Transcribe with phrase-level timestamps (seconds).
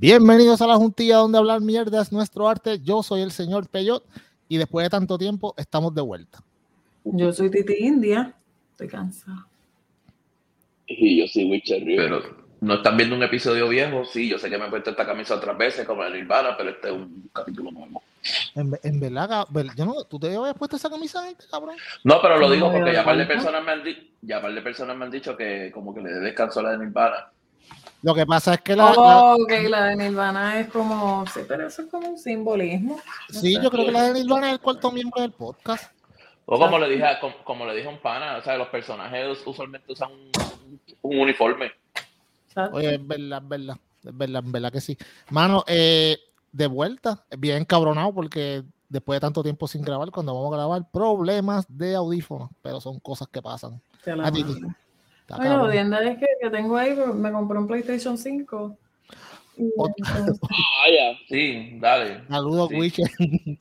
[0.00, 2.80] Bienvenidos a la juntilla donde hablar mierda es nuestro arte.
[2.80, 4.02] Yo soy el señor Peyot
[4.48, 6.38] y después de tanto tiempo estamos de vuelta.
[7.04, 8.32] Yo soy Titi India.
[8.70, 9.46] Estoy cansada.
[10.86, 12.22] Y yo soy Witcher Pero
[12.62, 14.06] no están viendo un episodio viejo.
[14.06, 16.70] Sí, yo sé que me he puesto esta camisa otras veces, como en Nirvana, pero
[16.70, 18.02] este es un capítulo nuevo.
[18.54, 21.76] En, en verdad, yo no, ¿tú te habías puesto esa camisa antes, cabrón?
[22.04, 24.62] No, pero lo digo porque ya par de personas me han dicho, ya par de
[24.62, 27.32] personas me han dicho que como que le dé descanso a la de Nirvana.
[28.02, 31.26] Lo que pasa es que la, la- Oh, ok, la de Nirvana es como.
[31.26, 32.98] Sí, pero eso es como un simbolismo.
[33.32, 33.62] No sí, sé.
[33.62, 35.92] yo creo que la de Nirvana es el cuarto miembro del podcast.
[36.46, 38.68] O como le dije, a- como, como le dije a un pana, o sea, los
[38.68, 41.72] personajes usualmente usan un, un uniforme.
[42.54, 42.70] ¿Sabes?
[42.72, 44.98] Oye, es verdad, es verdad, es verdad, es verdad que sí.
[45.30, 46.18] Mano, eh,
[46.52, 50.90] de vuelta, bien cabronado porque después de tanto tiempo sin grabar, cuando vamos a grabar,
[50.90, 53.80] problemas de audífonos, pero son cosas que pasan.
[54.04, 54.44] La a ti,
[55.36, 55.60] cabrón.
[55.60, 58.76] jodienda es que, que tengo ahí, me compré un PlayStation 5.
[59.56, 60.40] Y Ot- entonces-
[60.82, 61.18] Vaya.
[61.28, 62.22] Sí, dale.
[62.28, 62.76] Saludos, Sí.
[62.76, 63.10] Witcher.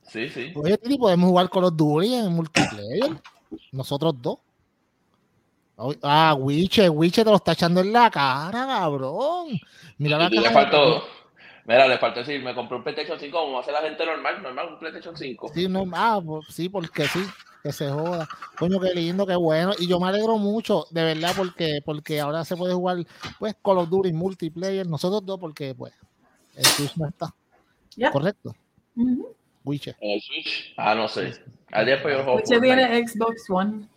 [0.07, 0.53] Sí, sí.
[0.55, 3.21] Oye, Titi, podemos jugar con los Duty en multiplayer.
[3.71, 4.37] Nosotros dos.
[6.03, 9.47] Ah, Witcher, Witcher te lo está echando en la cara, cabrón.
[9.97, 10.51] Mira la Y Le cara.
[10.53, 11.03] faltó,
[11.65, 14.73] mira, le faltó decir, me compré un PlayStation 5 como hace la gente normal, normal,
[14.73, 15.51] un PlayStation 5.
[15.53, 17.19] Sí, no, ah, pues, sí, porque sí,
[17.63, 18.27] que se joda.
[18.57, 19.73] Coño, qué lindo, qué bueno.
[19.77, 22.97] Y yo me alegro mucho, de verdad, porque, porque ahora se puede jugar,
[23.37, 24.87] pues, Call of Duty multiplayer.
[24.87, 25.93] Nosotros dos, porque, pues,
[26.55, 27.33] el Switch no está.
[27.95, 28.11] Ya.
[28.11, 28.55] Correcto.
[28.95, 29.35] Ujú.
[29.63, 29.95] Witcher.
[29.99, 30.73] En el Switch.
[30.77, 31.33] Ah, no sé.
[31.71, 32.61] Ayer pues yo Fortnite.
[32.61, 33.87] tiene Xbox One.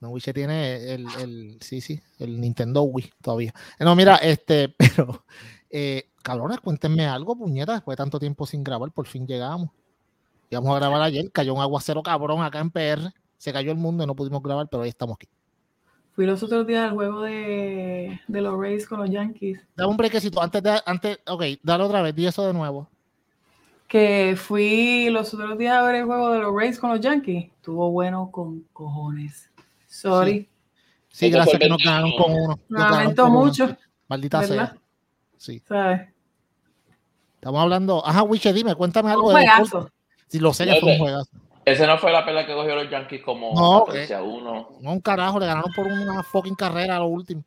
[0.00, 3.52] No, Witcher tiene el, el, sí, sí, el Nintendo Wii todavía.
[3.80, 5.24] No, mira, este, pero,
[5.70, 9.70] eh, cabrones, cuéntenme algo, puñeta, después de tanto tiempo sin grabar, por fin llegamos.
[10.50, 14.04] Íbamos a grabar ayer, cayó un aguacero cabrón acá en PR, se cayó el mundo
[14.04, 15.28] y no pudimos grabar, pero hoy estamos aquí.
[16.12, 19.60] Fui los otros días al juego de, de los Rays con los Yankees.
[19.76, 22.88] Dame un brequecito, antes de, antes, ok, dale otra vez, di eso de nuevo.
[23.86, 27.46] Que fui los otros días a ver el juego de los Rays con los Yankees.
[27.46, 29.50] Estuvo bueno con cojones.
[29.86, 30.48] Sorry.
[31.08, 32.24] Sí, gracias que nos ganaron 21.
[32.24, 32.60] con uno.
[32.68, 33.44] Nos lamento con uno.
[33.44, 33.76] mucho,
[34.08, 34.72] Maldita ¿verdad?
[34.72, 34.78] sea.
[35.38, 35.62] Sí.
[35.66, 36.08] ¿sabes?
[37.36, 38.04] Estamos hablando.
[38.04, 39.90] Ajá, Wiche, dime, cuéntame algo Un juegazo.
[40.28, 41.30] Si lo sé que No fue un juegazo.
[41.64, 44.68] Ese no fue la pelea que cogió los Yankees como No, 14 a 1.
[44.80, 47.44] No, un carajo, le ganaron por una fucking carrera a lo último.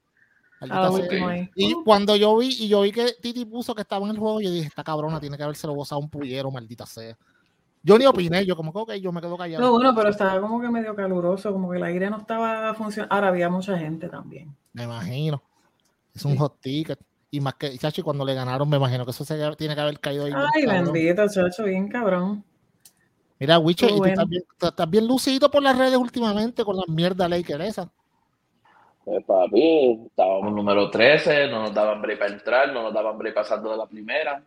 [0.60, 1.50] A lo último ahí.
[1.56, 4.40] Y cuando yo vi, y yo vi que Titi puso que estaba en el juego,
[4.42, 7.18] yo dije, esta cabrona tiene que haberse lo gozado un pullero, maldita sea.
[7.84, 9.64] Yo ni opiné, yo como que ok, yo me quedo callado.
[9.64, 13.16] No, bueno, pero estaba como que medio caluroso, como que el aire no estaba funcionando.
[13.16, 14.56] Ahora había mucha gente también.
[14.74, 15.42] Me imagino.
[16.14, 16.38] Es un Sí.
[16.38, 17.00] hot ticket.
[17.32, 20.00] Y más que, chachi, cuando le ganaron, me imagino que eso se, tiene que haber
[20.00, 20.34] caído ahí.
[20.54, 22.44] Ay, bendito, chacho, bien cabrón.
[23.42, 24.14] Mira, Wiche, y tú bueno.
[24.14, 27.90] estás bien, tú estás bien lucido por las redes últimamente con la mierda Laker esa.
[29.04, 33.18] Pues papi, estábamos Estábamos número 13, no nos daban break para entrar, no nos daban
[33.18, 34.44] break pasando de la primera.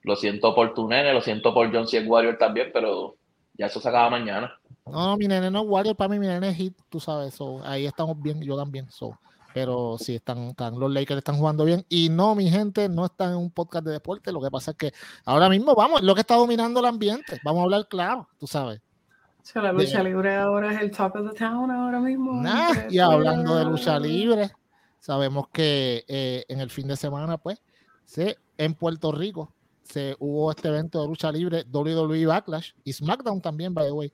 [0.00, 2.00] Lo siento por tu nene, lo siento por John C.
[2.00, 3.16] Warrior también, pero
[3.52, 4.58] ya eso se acaba mañana.
[4.86, 7.34] No, no, mi nene no es Warrior, para mí mi nene es Hit, tú sabes,
[7.34, 9.10] so, ahí estamos bien, yo también, so.
[9.58, 13.30] Pero sí, están, están, los Lakers están jugando bien, y no, mi gente, no están
[13.30, 14.92] en un podcast de deporte, lo que pasa es que
[15.24, 18.78] ahora mismo, vamos, lo que está dominando el ambiente, vamos a hablar claro, tú sabes.
[18.78, 22.40] O sea, la lucha De- libre ahora es el talk of the town ahora mismo.
[22.40, 24.52] Nah, y hablando de lucha libre,
[25.00, 27.60] sabemos que eh, en el fin de semana, pues,
[28.04, 29.52] se, en Puerto Rico,
[29.82, 34.12] se hubo este evento de lucha libre, WWE Backlash y SmackDown también, by the way.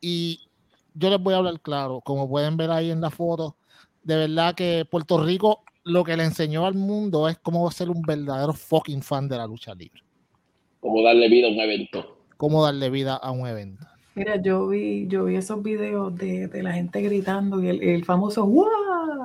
[0.00, 0.48] Y
[0.94, 3.56] yo les voy a hablar claro, como pueden ver ahí en la foto,
[4.06, 8.02] de verdad que Puerto Rico lo que le enseñó al mundo es cómo ser un
[8.02, 10.02] verdadero fucking fan de la lucha libre,
[10.80, 12.18] como darle vida a un evento.
[12.36, 13.84] cómo darle vida a un evento.
[14.14, 18.04] Mira, yo vi, yo vi esos videos de, de la gente gritando y el, el
[18.04, 18.66] famoso ¡Wow!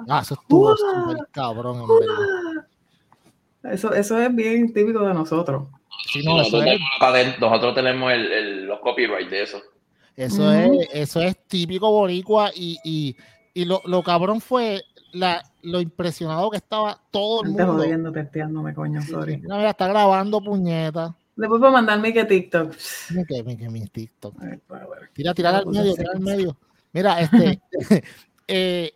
[0.10, 0.76] Ah, eso estuvo ¡Wow!
[0.78, 3.74] súper cabrón, en verdad.
[3.74, 5.68] Eso, eso es bien típico de nosotros.
[6.12, 7.78] Sí, no, eso Nosotros es tenemos Nosotros
[8.12, 9.62] el, el- los copyright de eso.
[10.16, 13.16] Eso, es, eso es típico boricua y, y,
[13.54, 14.84] y lo, lo cabrón fue
[15.14, 17.84] la, lo impresionado que estaba todo el Antes mundo.
[17.84, 19.38] jodiendo, testeándome, coño, sorry.
[19.38, 21.16] Mira, mira, está grabando puñeta.
[21.36, 22.74] Después para mandarme que TikTok.
[23.12, 24.36] Mira que, mira que mi TikTok.
[25.14, 26.58] Tira, tira al medio, tira al medio.
[26.94, 27.62] Mira, este.
[28.48, 28.92] eh,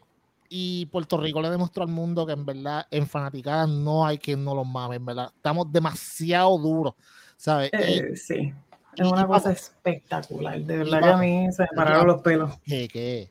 [0.50, 4.44] y Puerto Rico le demostró al mundo que en verdad en fanaticadas no hay quien
[4.44, 5.32] no los mame, en verdad.
[5.36, 6.94] Estamos demasiado duros,
[7.36, 7.72] ¿sabes?
[7.74, 8.54] Y- Eh, sí,
[8.96, 10.60] es una cosa espectacular.
[10.62, 12.58] De verdad que a mí se me pararon los pelos.
[12.66, 13.30] que, que-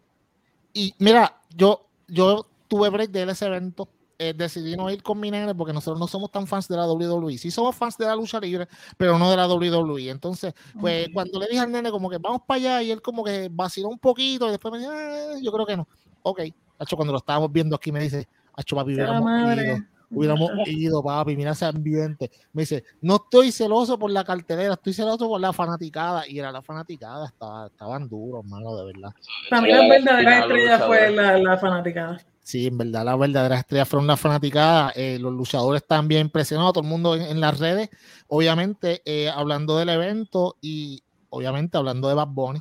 [0.74, 3.88] Y mira, yo, yo tuve break de ese evento.
[4.18, 6.86] eh, decidí no ir con mi nene porque nosotros no somos tan fans de la
[6.86, 7.36] WWE.
[7.36, 10.08] Sí somos fans de la lucha libre, pero no de la WWE.
[10.10, 13.24] Entonces, pues cuando le dije al nene como que vamos para allá y él como
[13.24, 15.88] que vaciló un poquito y después me dijo, "Ah, yo creo que no.
[16.22, 16.42] Ok.
[16.78, 19.24] Hacho, cuando lo estábamos viendo aquí me dice, Hacho, papi, hubiéramos
[19.64, 19.76] ido.
[20.14, 22.30] Hubiéramos ido, papi, mira ese ambiente.
[22.52, 26.28] Me dice, no estoy celoso por la cartelera, estoy celoso por la fanaticada.
[26.28, 29.14] Y era la fanaticada, estaba, estaban duros, mano, de verdad.
[29.50, 32.18] Para mí la verdadera estrella fue la, la fanaticada.
[32.42, 34.92] Sí, en verdad, la verdadera estrella fueron las fanaticadas.
[34.96, 37.88] Eh, los luchadores están bien impresionados, todo el mundo en, en las redes.
[38.28, 42.60] Obviamente, eh, hablando del evento y obviamente hablando de Bad Bunny,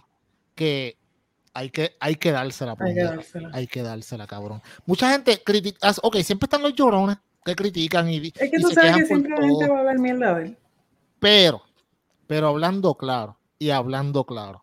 [0.55, 0.97] que
[1.53, 3.50] hay que, hay que dársela, Hay que dársela.
[3.53, 4.61] Hay que dársela, cabrón.
[4.85, 8.69] Mucha gente critica, ok, siempre están los llorones que critican y, Es que y tú
[8.69, 9.60] se sabes que todo.
[9.69, 10.57] va a hablar mierda de él.
[11.19, 11.62] Pero,
[12.28, 14.62] pero hablando claro y hablando claro,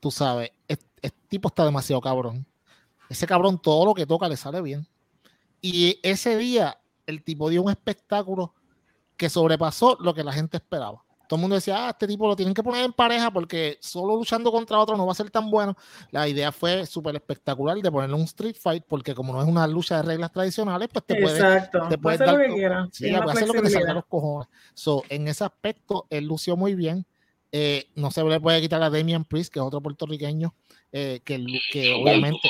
[0.00, 2.46] tú sabes, este, tipo está demasiado cabrón.
[3.08, 4.86] Ese cabrón todo lo que toca le sale bien.
[5.60, 8.54] Y ese día el tipo dio un espectáculo
[9.16, 11.03] que sobrepasó lo que la gente esperaba.
[11.34, 14.14] Todo el mundo decía, ah, este tipo lo tienen que poner en pareja porque solo
[14.14, 15.76] luchando contra otro no va a ser tan bueno.
[16.12, 19.66] La idea fue súper espectacular de ponerle un street fight porque como no es una
[19.66, 21.88] lucha de reglas tradicionales, pues te puede Exacto.
[21.88, 22.88] te Puede puedes hacer lo dar que tu- quiera.
[22.92, 24.48] Sí, hacer lo que te salga los cojones.
[24.74, 27.04] So, en ese aspecto, él lució muy bien.
[27.50, 30.54] Eh, no se le puede quitar a Damian Priest, que es otro puertorriqueño,
[30.92, 32.48] eh, que, que Lo obviamente.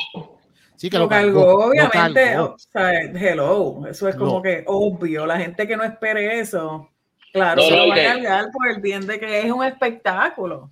[0.77, 2.25] Sí, que lo, lo cargó, cargó, lo obviamente.
[2.33, 2.45] cargó.
[2.55, 3.87] O sea, hello.
[3.87, 5.25] Eso es como Lo- que obvio.
[5.25, 6.91] La gente que no espere eso,
[7.35, 10.71] claro, No, se lo va a cargar por el bien de que es un espectáculo.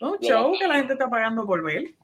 [0.00, 1.94] Un Lo- show que la gente está pagando por ver.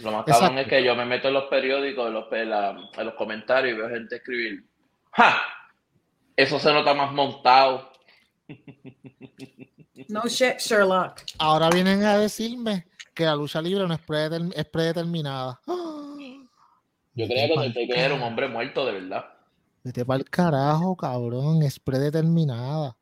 [0.00, 2.78] Lo más cabrón es que yo me meto en los periódicos, en los, en la-
[2.96, 4.64] en los comentarios y veo gente escribir,
[5.12, 5.36] ¡ja!
[6.36, 7.90] Eso se nota más montado.
[10.08, 11.22] No shit, Sherlock.
[11.38, 15.60] Ahora vienen a decirme que la lucha libre no es, predeterm- es predeterminada.
[15.66, 19.24] Yo creía que te era un hombre muerto, de verdad.
[19.82, 21.62] Vete para el carajo, cabrón.
[21.64, 22.96] Es predeterminada.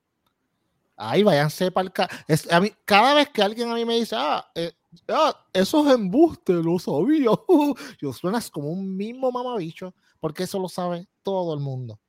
[0.97, 2.17] Ay, váyanse para el carajo.
[2.51, 4.73] A mí, cada vez que alguien a mí me dice, ah, eh,
[5.09, 7.31] ah, eso es embuste, lo sabía.
[8.01, 12.01] Yo suenas como un mismo mamabicho, porque eso lo sabe todo el mundo.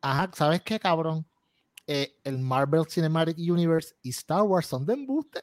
[0.00, 1.24] Ajá, ¿sabes qué, cabrón?
[1.86, 5.40] Eh, el Marvel Cinematic Universe y Star Wars son de embuste.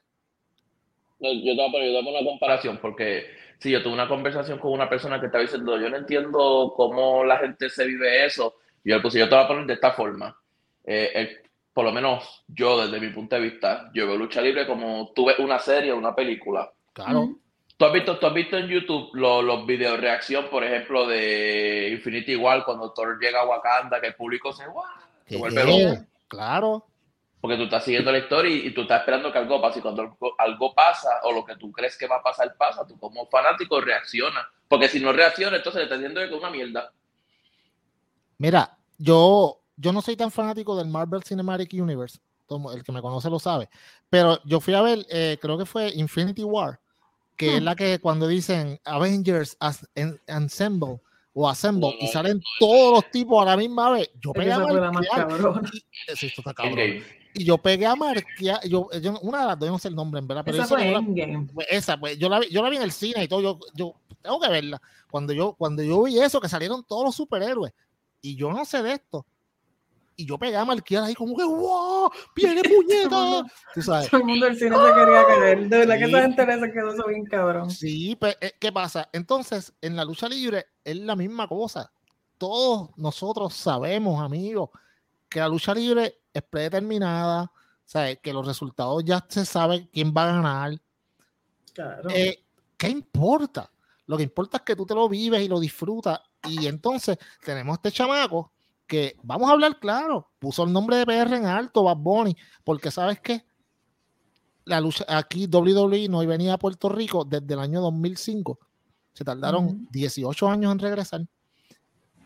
[1.20, 2.80] Yo te voy a poner, una comparación.
[2.82, 3.26] porque
[3.60, 7.24] si yo tuve una conversación con una persona que estaba diciendo, yo no entiendo cómo
[7.24, 9.94] la gente se vive eso, y yo puse, yo te voy a poner de esta
[9.94, 10.38] forma.
[10.86, 11.42] Eh,
[11.78, 15.36] por lo menos yo, desde mi punto de vista, yo veo lucha libre como tuve
[15.38, 16.74] una serie, una película.
[16.92, 17.36] Claro.
[17.78, 21.90] ¿Tú has visto, tú has visto en YouTube lo- los videos reacción, por ejemplo, de
[21.92, 24.88] Infinity War, cuando Thor llega a Wakanda, que el público se, ¡guau!
[25.28, 25.38] se ¿Qué?
[25.38, 26.06] vuelve loco?
[26.28, 26.84] Claro.
[27.40, 29.78] Porque tú estás siguiendo la historia y, y tú estás esperando que algo pase.
[29.78, 32.88] Y cuando algo, algo pasa o lo que tú crees que va a pasar pasa,
[32.88, 34.48] tú como fanático reaccionas.
[34.68, 36.92] Porque si no reacciona, entonces le estás diciendo que es una mierda.
[38.40, 43.02] Mira, yo, yo no soy tan fanático del Marvel Cinematic Universe, como el que me
[43.02, 43.70] conoce lo sabe,
[44.10, 46.80] pero yo fui a ver, eh, creo que fue Infinity War,
[47.36, 47.66] que es Hmm.
[47.66, 51.00] la que cuando dicen Avengers as- en- Assemble
[51.34, 54.34] o Assemble No, y no, salen todos los tipos a la misma vez, yo Es
[54.34, 55.28] que pegué a marquear.
[56.16, 56.80] sí, esto está cabrón.
[56.80, 57.04] Endgame.
[57.36, 60.20] Y yo pegué a marquear, yo, yo- una de las dos, no sé el nombre,
[60.20, 62.64] en verdad, pero Esa esa fue no la- pues esa, pues yo la, vi, yo
[62.64, 64.82] la vi en el cine y todo, yo, yo tengo que verla.
[65.12, 67.74] Cuando yo, cuando yo vi eso, que salieron todos los superhéroes,
[68.22, 69.28] y yo no sé de esto,
[70.20, 72.10] y yo pegué a marquear ahí como que ¡wow!
[72.36, 73.44] ¡Viene puñeta!
[73.74, 74.10] Tú sabes.
[74.10, 75.70] Todo el mundo del cine se quería caer.
[75.70, 76.10] De verdad que Sí.
[76.10, 77.72] esa gente se quedó bien cabrón.
[77.72, 79.08] Sí, pues, eh, ¿qué pasa?
[79.14, 81.92] Entonces, en la lucha libre es la misma cosa.
[82.38, 84.70] Todos nosotros sabemos, amigos,
[85.30, 87.52] que la lucha libre es predeterminada,
[87.86, 88.20] ¿sabes?
[88.22, 90.82] que los resultados ya se sabe quién va a ganar.
[91.74, 92.10] Claro.
[92.10, 92.44] Eh,
[92.76, 93.70] ¿Qué importa?
[94.08, 96.20] Lo que importa es que tú te lo vives y lo disfrutas.
[96.48, 98.52] Y entonces tenemos este chamaco
[98.88, 102.90] que, vamos a hablar claro, puso el nombre de PR en alto, Bad Bunny, porque
[102.90, 103.46] ¿sabes qué?
[104.66, 108.60] La lucha aquí WWE no venía a Puerto Rico desde el año 2005.
[109.14, 109.78] Se tardaron Ujú.
[109.92, 111.22] 18 años en regresar.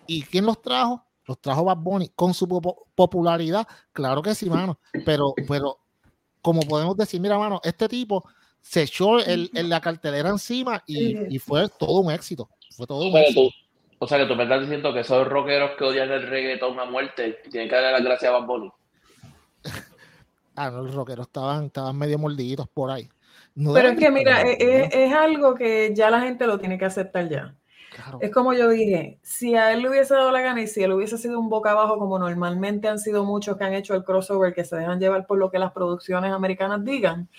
[0.08, 1.06] ¿Y quién los trajo?
[1.26, 2.48] Los trajo Bad Bunny con su
[2.96, 3.68] popularidad.
[3.94, 4.80] Claro que sí, mano.
[5.06, 5.78] Pero, pero,
[6.42, 8.28] como podemos decir, mira, mano, este tipo
[8.60, 12.50] se echó el, el- la cartelera encima y, y fue todo un éxito.
[12.76, 13.42] Fue todo un éxito.
[13.42, 13.50] tú,
[14.04, 16.86] O sea que tú me estás diciendo que esos rockeros que odian el reggaetón a
[16.86, 18.72] muerte tienen que darle las gracias a Bad Bunny.
[20.56, 23.10] Ah, no, los rockeros estaban, estaban medio mordidos por ahí.
[23.56, 26.78] No Pero es que mira, estar es, es- algo que ya la gente lo tiene
[26.78, 27.56] que aceptar ya.
[27.90, 28.20] claro.
[28.22, 30.92] Es como yo dije, si a él le hubiese dado la gana y si él
[30.94, 34.54] hubiese sido un boca abajo como normalmente han sido muchos que han hecho el crossover,
[34.54, 37.30] que se dejan llevar por lo que las producciones americanas digan,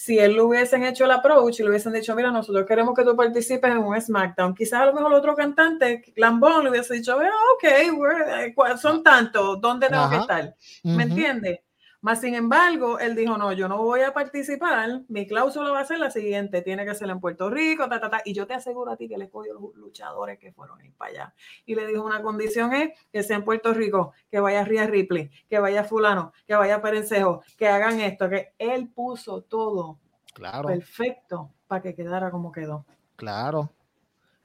[0.00, 3.02] si él le hubiesen hecho el approach y le hubiesen dicho, mira, nosotros queremos que
[3.02, 7.18] tú participes en un SmackDown, quizás a lo mejor otro cantante, Lambón, le hubiese dicho,
[7.20, 7.64] "Ah, ok,
[7.98, 10.22] we're- eh, ¿cuál- son tantos, ¿dónde tengo que Ajá.
[10.22, 10.54] estar?
[10.84, 11.00] ¿Me Ujú.
[11.02, 11.58] entiendes?
[12.00, 15.84] Más sin embargo, él dijo, no, yo no voy a participar, mi cláusula va a
[15.84, 18.54] ser la siguiente, tiene que ser en Puerto Rico, ta, ta, ta, y yo te
[18.54, 21.34] aseguro a ti que le escogió los luchadores que fueron ir para allá.
[21.66, 25.30] Y le dijo, una condición es que sea en Puerto Rico, que vaya Ria Ripley,
[25.48, 29.98] que vaya fulano, que vaya Perencejo, que hagan esto, que él puso todo
[30.32, 32.86] Claro, perfecto para que quedara como quedó.
[33.16, 33.70] claro.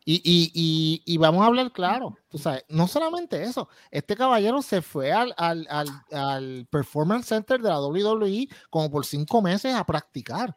[0.06, 4.62] Y, y, y, y vamos a hablar claro, tú sabes, no solamente eso, este caballero
[4.62, 9.74] se fue al, al, al, al Performance Center de la WWE como por cinco meses
[9.74, 10.56] a practicar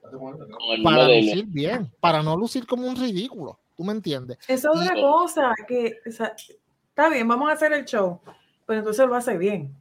[0.83, 4.39] para lucir bien, para no lucir como un ridículo, ¿tú me entiendes?
[4.49, 6.35] Esa es otra Y- cosa que, o sea,
[6.89, 8.21] está bien, vamos a hacer el show,
[8.67, 9.75] pero entonces lo hace bien.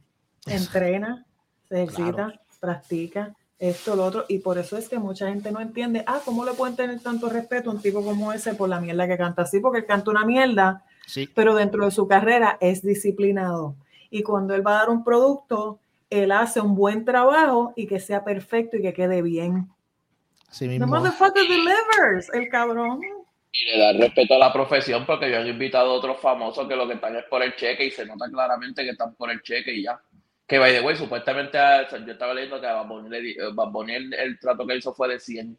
[0.46, 1.26] Entrena,
[1.68, 6.04] se ejercita, practica, esto, lo otro, y por eso es que mucha gente no entiende,
[6.06, 9.08] ah, ¿cómo le pueden tener tanto respeto a un tipo como ese por la mierda
[9.08, 9.60] que canta así?
[9.60, 13.76] Porque él canta una mierda, Sí, pero dentro de su carrera es disciplinado.
[14.10, 18.00] Y cuando él va a dar un producto, él hace un buen trabajo y que
[18.00, 19.68] sea perfecto y que quede bien.
[20.50, 20.86] sí The mismo.
[20.86, 23.00] motherfucker delivers, el cabrón.
[23.52, 26.76] Y le da respeto a la profesión porque yo han invitado a otros famosos que
[26.76, 29.40] lo que están es por el cheque y se nota claramente que están por el
[29.42, 30.00] cheque y ya.
[30.46, 33.68] Que, by the way, supuestamente a- yo estaba leyendo que a Bad Bunny, eh, Bad
[33.70, 35.58] Bunny el, el trato que hizo fue de 100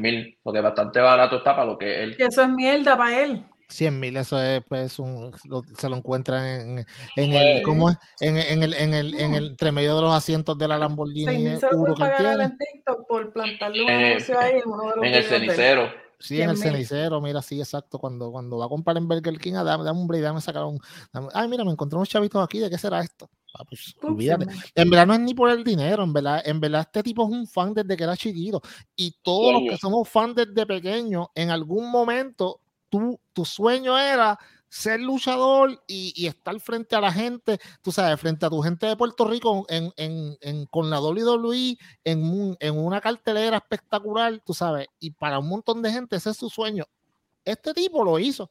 [0.00, 2.16] mil, porque bastante barato está para lo que él.
[2.16, 3.44] Que eso es mierda para él.
[3.68, 6.86] 100 mil, eso es, pues, un, lo- se lo encuentran en,
[7.16, 7.96] en el, Pues- ¿cómo es?
[8.20, 11.38] En, en el, en el, en el entre medio de los asientos de la Lamborghini
[11.38, 15.04] mil se lo pagar en TikTok por plantarle un Eh, ahí en uno de los
[15.06, 15.90] En el cenicero.
[16.18, 16.62] Sí, en el 100.000.
[16.62, 17.98] cenicero, mira, sí, exacto.
[17.98, 20.64] Cuando, cuando va a comprar en Burger King, ah, dame, dame un break, dame sacar
[20.64, 20.78] un.
[21.12, 23.28] dame- ay, mira, me encontré unos chavitos aquí, ¿de qué será esto?
[23.54, 24.46] Ah, pues, olvídate.
[24.74, 27.30] En verdad no es ni por el dinero, en verdad, en verdad este tipo es
[27.30, 28.62] un fan desde que era chiquito.
[28.96, 34.38] Y todos los que somos fans desde pequeños, en algún momento, tú, tu sueño era
[34.70, 38.86] ser luchador y, y estar frente a la gente, tú sabes, frente a tu gente
[38.86, 44.40] de Puerto Rico en, en- en- con la WWE en, un- en una cartelera espectacular,
[44.46, 46.84] tú sabes, y para un montón de gente ese es su sueño.
[47.44, 48.50] Este tipo lo hizo.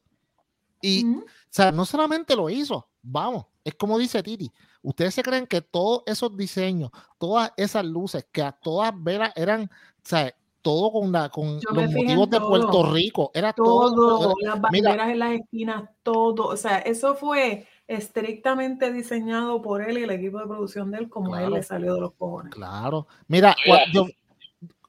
[0.79, 1.21] Y, Ujú.
[1.21, 4.51] o sea, no solamente lo hizo, vamos, es como dice Titi,
[4.81, 6.89] ustedes se creen que todos esos diseños,
[7.19, 9.69] todas esas luces, que a todas veras eran, o
[10.03, 12.49] sea, todo con, la, con Yo los motivos de todo.
[12.49, 13.93] Puerto Rico, era todo.
[13.95, 14.89] Todo, era- las mira.
[14.89, 16.45] banderas en las esquinas, todo.
[16.47, 21.09] O sea, eso fue estrictamente diseñado por él y el equipo de producción de él,
[21.09, 21.55] como a él Claro.
[21.55, 22.53] le salió de los cojones.
[22.53, 23.07] Claro.
[23.27, 23.77] Mira, Mira.
[23.85, 24.07] cua- yo-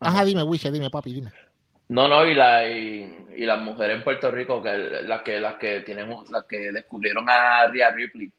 [0.00, 1.32] ajá, dime, Wisha, dime, papi, dime.
[1.88, 4.70] No, no, y, la, y, y las mujeres en Puerto Rico, que
[5.06, 8.32] las que, las que tienen, las que descubrieron a Rhea Ripley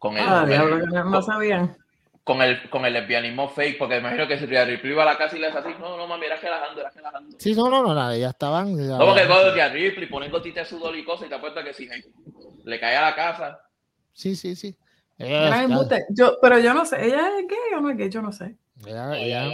[0.00, 1.76] con el, Ah, con diablo, el- no, con- sabían.
[2.24, 5.16] con el, con el lesbianismo fake, porque imagino que si Rhea Ripley iba a la
[5.16, 7.36] casa y le así, no, no, mami, era relajando, era relajando.
[7.38, 8.76] Sí, no, no, no, nada, ya estaban.
[8.76, 11.64] ya- No, porque cuando Rhea Ripley ponen gotitas de sudor y cosas y te apuestas
[11.64, 11.88] que si
[12.64, 13.60] le cae a la casa.
[14.12, 14.76] Sí, sí, sí.
[15.18, 15.66] Ella.
[16.10, 18.08] Yo, pero yo no sé, ¿ella es gay o no es gay?
[18.10, 18.56] Yo no sé.
[18.86, 19.50] ella- ella-.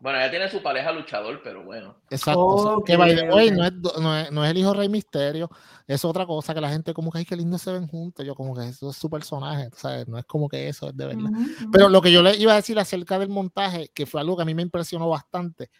[0.00, 1.96] Bueno, ella tiene su pareja luchador, pero bueno.
[2.10, 2.40] Exacto.
[2.40, 5.48] Ok, que by the way, no, es, no, es, no es el hijo Rey Misterio,
[5.86, 8.24] es otra cosa que la gente como que ay qué lindo se ven juntos.
[8.24, 10.06] Yo como que eso es su personaje, ¿sabes?
[10.08, 11.30] No es como que eso es de verdad.
[11.30, 11.70] Ujú, ujú.
[11.72, 14.42] Pero lo que yo le iba a decir acerca del montaje, que fue algo que
[14.42, 15.70] a mí me impresionó bastante.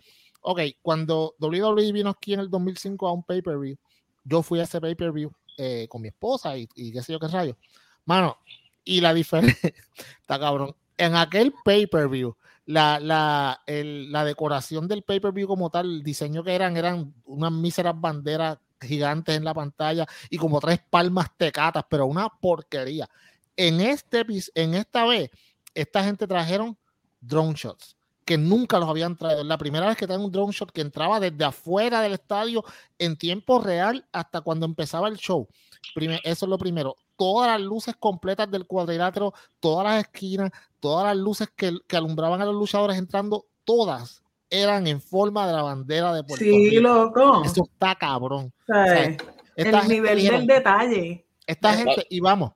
[0.41, 3.77] Ok, cuando WWE vino aquí en el 2005 a un pay-per-view,
[4.25, 7.29] yo fui a ese pay-per-view eh, con mi esposa y, y qué sé yo qué
[7.29, 7.57] rayo.
[8.05, 8.39] Mano,
[8.85, 9.73] y la diferencia,
[10.21, 16.03] está cabrón, en aquel pay-per-view, la, la, el- la decoración del pay-per-view como tal, el
[16.03, 21.29] diseño que eran, eran unas míseras banderas gigantes en la pantalla y como tres palmas
[21.37, 23.09] tecatas, pero una porquería.
[23.57, 24.25] En, este,
[24.55, 25.31] en esta vez,
[25.75, 26.77] esta gente trajeron
[27.21, 29.43] drone shots que nunca los habían traído.
[29.43, 32.65] La primera vez que traen un drone shot que entraba desde afuera del estadio
[32.99, 35.49] en tiempo real hasta cuando empezaba el show.
[35.95, 36.97] Prime- eso es lo primero.
[37.17, 42.41] Todas las luces completas del cuadrilátero, todas las esquinas, todas las luces que, que alumbraban
[42.41, 44.23] a los luchadores entrando, todas
[44.53, 46.83] eran en forma de la bandera de Puerto Sí, Rico.
[46.83, 47.43] loco.
[47.43, 48.53] Eso está cabrón.
[48.61, 49.17] O sea, sea,
[49.57, 51.27] el nivel dijeron, del detalle.
[51.47, 52.53] esta gente, y vamos,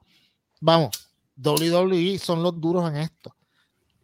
[0.61, 0.91] vamos,
[1.43, 3.35] WWE son los duros en esto.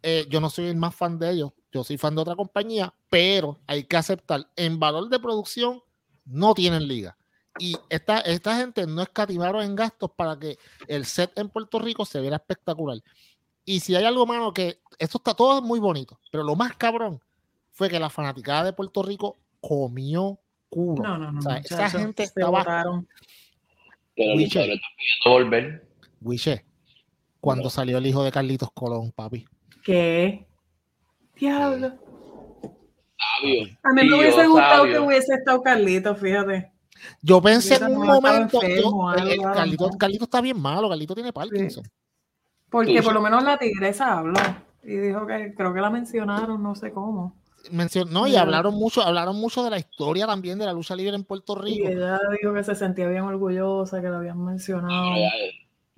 [0.02, 2.92] Eh, yo no soy el más fan de ellos, yo soy fan de otra compañía,
[3.10, 5.82] pero hay que aceptar, en valor de producción,
[6.24, 7.16] no tienen liga.
[7.58, 10.58] Y esta, esta gente no escatimaron en gastos para que
[10.88, 12.98] el set en Puerto Rico se viera espectacular.
[13.66, 17.20] Y si hay algo malo que esto está todo muy bonito, pero lo más cabrón
[17.72, 20.38] fue que la fanaticada de Puerto Rico comió
[20.68, 21.02] culo.
[21.02, 21.38] No, no, no.
[21.38, 22.84] O sea, esa gente se estaba-
[24.16, 24.36] Wiche.
[24.36, 25.88] luchadores están pidiendo volver.
[26.20, 26.64] Wiche,
[27.40, 29.44] cuando salió el hijo de Carlitos Colón, papi.
[29.82, 30.46] ¿Qué?
[31.34, 31.92] Diablo.
[33.18, 33.78] Sabio.
[33.82, 36.70] A mí me hubiese gustado que hubiese estado Carlito, fíjate.
[37.20, 41.84] Yo pensé en un momento, enfermo, algo, el Carlito, está bien malo, Carlito tiene Parkinson.
[42.70, 44.38] Porque por lo menos la tigresa habló.
[44.84, 47.41] Y dijo que creo que la mencionaron, no sé cómo.
[47.70, 51.14] Mencionó, no, y hablaron mucho, hablaron mucho de la historia también de la lucha libre
[51.14, 51.88] en Puerto Y Rico.
[51.88, 55.14] ella dijo que se sentía bien orgullosa, que la habían mencionado.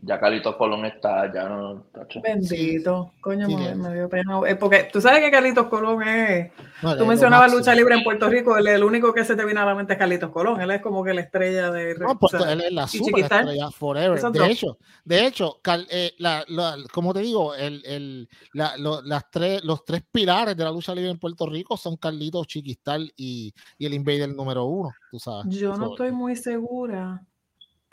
[0.05, 1.85] Ya Carlitos Colón está, ya no.
[1.93, 2.21] tacho.
[2.21, 4.41] Bendito, coño, Sí, me, dio pena.
[4.47, 6.53] Eh, Porque tú sabes que Carlitos Colón es.
[6.83, 9.61] No, Tú mencionabas lucha libre en Puerto Rico, el, el único que se te viene
[9.61, 10.61] a la mente es Carlitos Colón.
[10.61, 11.95] Él es como que la estrella de.
[11.95, 14.21] No, o pues, sea, él es la super estrella forever.
[14.33, 19.03] De hecho, de hecho, Cal- eh, la, la- como te digo, el, el- la- lo-
[19.03, 23.13] las tres, los tres pilares de la lucha libre en Puerto Rico son Carlitos, Chiquistal
[23.17, 25.55] y, y el Invader número uno, tú sabes.
[25.57, 27.23] Yo no So, estoy muy segura,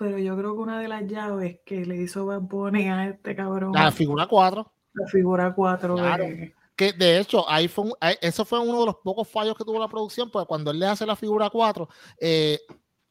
[0.02, 3.36] pero yo creo que una de las llaves que le hizo Bad Bunny a este
[3.36, 6.24] cabrón, La figura 4, la figura 4 Claro.
[6.24, 6.56] de.
[6.76, 9.64] que de hecho, ahí fue un- ahí- eso fue uno de los pocos fallos que
[9.64, 11.88] tuvo la producción, porque cuando él le hace la figura 4,
[12.20, 12.60] eh,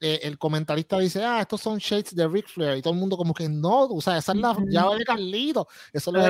[0.01, 3.17] eh, el comentarista dice, ah, estos son shades de Ric Flair, y todo el mundo
[3.17, 6.21] como que no, o sea, esa es la llave de Carlito, eso es lo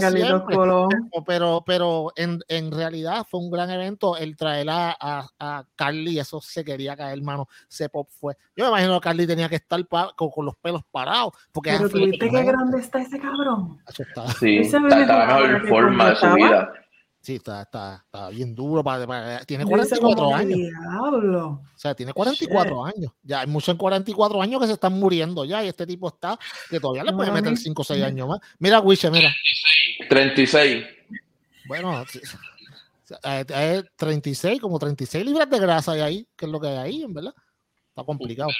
[0.00, 0.54] Carlito de.
[0.56, 0.88] Colón.
[0.90, 5.64] Pero- pero, pero en, en realidad fue un gran evento el traer a, a, a
[5.76, 7.48] Carly, eso se quería caer, hermano.
[7.70, 8.36] Ese pop fue.
[8.56, 11.32] Yo me imagino que Carly tenía que estar pa- con, con los pelos parados.
[11.52, 13.78] Porque Pero tuviste qué grande está ese cabrón.
[14.38, 16.72] Sí, se está, está la mejor forma de su vida.
[17.22, 18.84] Sí, está, está, está bien duro.
[18.84, 20.58] Para, para- tiene hice como 44 que, años.
[20.58, 21.46] Diablo.
[21.48, 23.12] O sea, tiene 44 años.
[23.22, 25.64] Ya hay muchos en 44 años que se están muriendo ya.
[25.64, 26.38] Y este tipo está
[26.68, 27.42] que todavía le puede Mami.
[27.42, 28.40] meter 5 o 6 años más.
[28.58, 29.34] Mira, Wiche, mira.
[30.08, 30.84] 36.
[31.66, 32.20] Bueno, sí,
[33.24, 36.76] eh, eh, 36, como 36 libras de grasa hay ahí, que es lo que hay
[36.76, 37.34] ahí, en verdad.
[37.88, 38.50] Está complicado.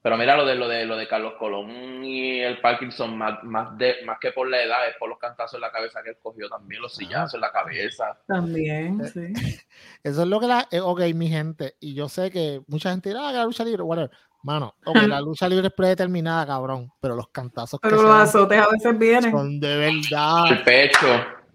[0.00, 3.76] Pero mira lo de lo de lo de Carlos Colón y el Parkinson, más, más
[3.76, 6.16] de, más que por la edad, es por los cantazos en la cabeza que él
[6.22, 8.16] cogió también, los sillazos en la cabeza.
[8.26, 9.32] También, Eh, sí.
[10.04, 10.68] Eso es lo que la.
[10.70, 11.74] eh, ok, mi gente.
[11.80, 14.10] Y yo sé que mucha gente dirá, ah, que la lucha libre, whatever.
[14.44, 16.92] Mano, ok, la lucha libre es predeterminada, cabrón.
[17.00, 19.32] Pero los cantazos Pero los azotes a veces vienen.
[19.32, 20.52] son de verdad.
[20.52, 21.06] El pecho.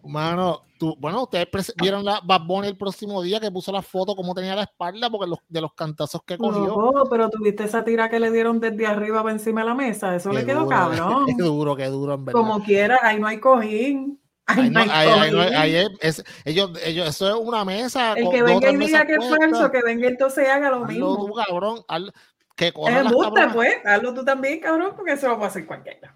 [0.03, 3.81] Mano, tú, bueno, ustedes pres- vieron la Bad Bunny el próximo día que puso la
[3.81, 6.65] foto, cómo tenía la espalda, porque los, de los cantazos que cogió.
[6.67, 10.15] Loco, pero tuviste esa tira que le dieron desde arriba para encima de la mesa.
[10.15, 11.25] Eso Qué le quedó duro, cabrón.
[11.25, 12.39] Qué duro, qué duro, en verdad.
[12.39, 14.19] Como quiera, ahí no hay cojín.
[14.45, 15.55] Ahí Ahí no no- hay ahí- ahí no- cojín.
[15.55, 18.11] ahí es- es- ellos, ellos, eso es una mesa.
[18.13, 20.87] El que venga y diga que es falso, que venga entonces y haga lo Hazlo
[20.87, 21.27] mismo.
[21.27, 21.79] tú, cabrón.
[21.87, 22.11] hazlo-
[22.55, 23.73] que Es las cabronas, pues.
[23.85, 26.13] Hazlo tú también, cabrón, porque eso lo puede hacer cualquiera.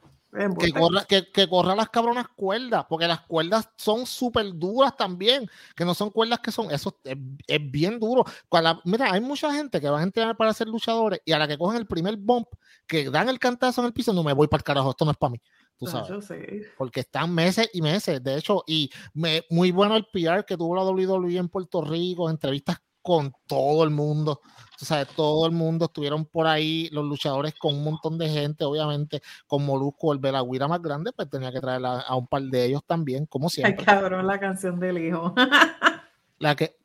[0.59, 5.49] Que corra, que, que corra las cabronas cuerdas, porque las cuerdas son súper duras también,
[5.75, 8.23] que no son cuerdas que son, eso es, es bien duro.
[8.49, 11.47] Cuando- mira, hay mucha gente que van a entrenar para ser luchadores y a la
[11.47, 12.47] que cogen el primer bump,
[12.85, 15.11] que dan el cantazo en el piso, no me voy para el carajo, esto no
[15.11, 15.41] es para mí.
[15.77, 16.07] Tú sabes.
[16.09, 16.63] Yo sé.
[16.77, 20.75] porque están meses y meses, de hecho, y me- muy bueno el PR que tuvo
[20.75, 24.41] la WWE en Puerto Rico, entrevistas con todo el mundo,
[24.81, 28.65] o sea, todo el mundo estuvieron por ahí, los luchadores con un montón de gente,
[28.65, 32.41] obviamente, con Molusco, el Belagüira más grande, pues tenía que traer a, a un par
[32.41, 33.85] de ellos también, como Ay, siempre.
[33.85, 35.33] cabrón, la canción del hijo.
[36.39, 36.75] La que,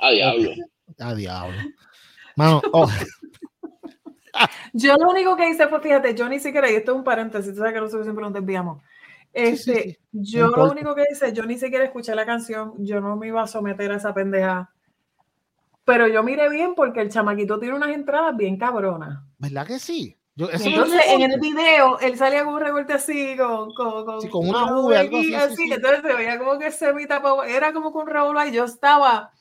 [0.00, 0.50] A diablo.
[0.98, 1.58] a diablo.
[2.36, 2.88] Mano, oh,
[4.72, 7.52] Yo lo único que hice fue, fíjate, yo ni siquiera, y esto es un paréntesis,
[7.52, 8.82] tú sabes que nosotros siempre nos desviamos.
[8.82, 8.88] sí,
[9.34, 13.02] Este, sí, yo no lo único que hice, yo ni siquiera escuché la canción, yo
[13.02, 14.72] no me iba a someter a esa pendeja.
[15.84, 19.18] Pero yo miré bien porque el chamaquito tiene unas entradas bien cabronas.
[19.38, 20.16] ¿verdad que sí?
[20.36, 24.04] Yo, eso entonces es en el video él salía con un recorte así, con, con,
[24.04, 25.72] con, Sí, con una V, algo así, sí, sí.
[25.72, 28.64] Entonces se veía como que se me tapaba, era como con un revolver y yo
[28.64, 29.32] estaba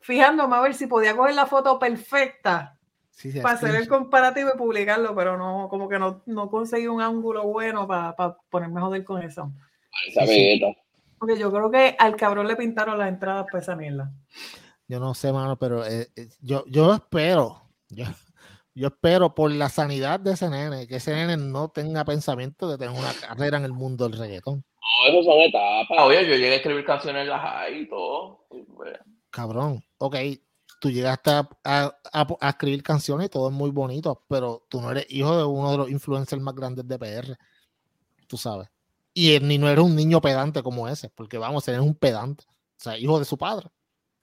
[0.00, 2.78] fijándome a ver si podía coger la foto perfecta
[3.12, 6.88] Sí, sí, para hacer el comparativo y publicarlo, pero no, como que no, no conseguí
[6.88, 9.52] un ángulo bueno para, para ponerme a joder con eso.
[11.18, 14.10] Porque yo creo que al cabrón le pintaron las entradas para esa mierda.
[14.92, 18.04] Yo no sé, mano, pero eh, eh, yo, yo espero, yo,
[18.74, 22.76] yo espero por la sanidad de ese nene, que ese nene no tenga pensamiento de
[22.76, 24.56] tener una carrera en el mundo del reggaetón.
[24.66, 25.96] No, eso son etapas.
[26.04, 28.44] Oye, yo llegué a escribir canciones en las high y todo.
[29.30, 30.14] Cabrón, ok,
[30.78, 34.82] tú llegaste a, a- a- a escribir canciones y todo es muy bonito, pero tú
[34.82, 37.38] no eres hijo de uno de los influencers más grandes de PR,
[38.26, 38.68] tú sabes.
[39.14, 42.44] Y él ni no eres un niño pedante como ese, porque vamos, eres un pedante,
[42.46, 43.68] o sea, hijo de su padre.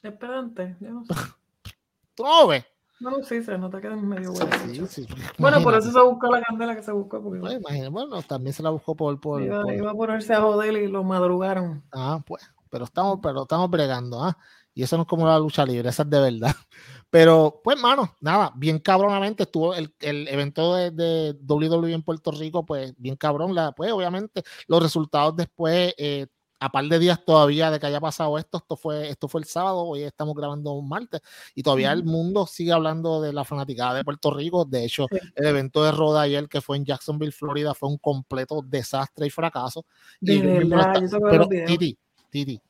[0.01, 1.13] Es pedante, yo no sé.
[2.15, 2.65] ¿Tú no ves?
[2.99, 4.49] No lo sé, se nota que es medio bueno.
[4.65, 5.07] Sí, sí,
[5.37, 7.21] Bueno, por eso se buscó la candela que se buscó.
[7.23, 10.33] Porque Pues, imagínate, bueno, también se la buscó por, por, iba, por- iba a ponerse
[10.33, 11.81] a joder y lo madrugaron.
[11.93, 14.37] Ah, pues, pero estamos, pero estamos bregando, ¿ah?
[14.73, 16.55] Y eso no es como la lucha libre, esa es de verdad.
[17.09, 22.29] Pero, pues, mano, nada, bien cabronamente estuvo el, el evento de, de WWE en Puerto
[22.31, 23.55] Rico, pues, bien cabrón.
[23.55, 26.27] La, pues, obviamente, los resultados después, eh,
[26.59, 29.45] a par de días todavía de que haya pasado esto, esto fue, esto fue el
[29.45, 31.21] sábado, hoy estamos grabando un martes,
[31.55, 34.65] y todavía el mundo sigue hablando de la fanaticada de Puerto Rico.
[34.65, 35.17] De hecho, Sí.
[35.35, 39.29] el evento de Roda ayer, que fue en Jacksonville, Florida, fue un completo desastre y
[39.29, 39.85] fracaso.
[40.19, 41.65] De Y verdad, yo veo pero.
[41.65, 41.97] Titi,
[42.29, 42.61] Titi,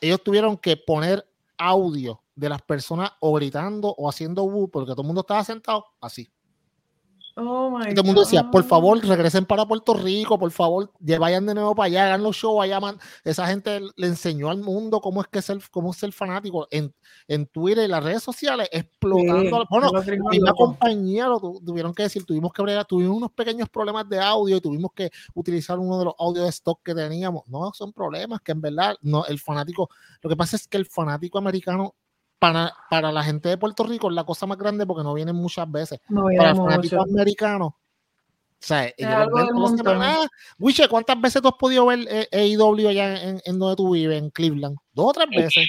[0.00, 1.26] ellos tuvieron que poner
[1.58, 5.84] audio de las personas o gritando o haciendo bu porque todo el mundo estaba sentado
[6.00, 6.28] así.
[7.36, 8.68] Oh my Y todo el mundo decía, por God.
[8.68, 12.62] favor, regresen para Puerto Rico, por favor, vayan de nuevo para allá, hagan los shows
[12.62, 12.78] allá.
[12.78, 12.98] man".
[13.24, 16.68] Esa gente le enseñó al mundo cómo es que es el, cómo es ser fanático
[16.70, 16.94] en,
[17.28, 19.42] en Twitter y las redes sociales, explotando.
[19.42, 23.32] Sí, bueno, la misma compañía lo tu- tuvieron que decir, tuvimos que bregar, tuvimos unos
[23.32, 26.94] pequeños problemas de audio y tuvimos que utilizar uno de los audios de stock que
[26.94, 27.48] teníamos.
[27.48, 29.88] No, son problemas que en verdad no, el fanático,
[30.20, 31.94] lo que pasa es que el fanático americano
[32.42, 35.36] para, para la gente de Puerto Rico es la cosa más grande porque no vienen
[35.36, 37.10] muchas veces No para el viene fanático mucho.
[37.12, 37.66] americano.
[37.66, 37.74] O
[38.64, 40.18] sea, ellos ven semanas.
[40.22, 40.28] Ah,
[40.58, 44.20] Wiche, ¿cuántas veces tú has podido ver eh, AEW allá en, en donde tú vives,
[44.20, 44.76] en Cleveland?
[44.92, 45.68] Dos o tres veces.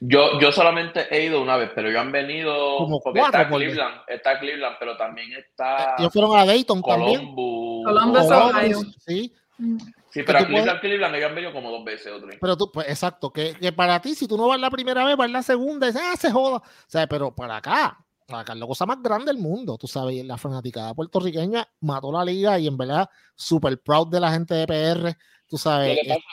[0.00, 3.48] Yo, yo solamente he ido una vez, pero yo han venido Como cuatro, está vez.
[3.48, 7.20] Cleveland, está Cleveland, pero también está Ellos fueron a Dayton también.
[7.34, 7.84] Columbus.
[7.84, 8.78] Columbus, Columbus, Ohio.
[9.06, 9.76] Sí, Mm.
[10.14, 12.38] Sí, pero a tú puedes- Cleveland, Cleveland ellos han venido como dos veces o tres.
[12.40, 15.16] pero tú, pues exacto, que, que para ti, si tú no vas la primera vez,
[15.16, 16.58] vas la segunda, y dices, ah, se joda.
[16.58, 17.98] O sea, pero para acá,
[18.28, 22.12] para acá es la cosa más grande del mundo, tú sabes, la fanaticada puertorriqueña mató
[22.12, 25.12] la liga y en verdad, súper proud de la gente de PR,
[25.48, 25.98] tú Lo sabes.
[26.00, 26.24] que, pasa,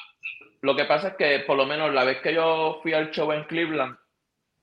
[0.62, 3.32] lo que pasa es que por lo menos la vez que yo fui al show
[3.32, 3.98] en Cleveland,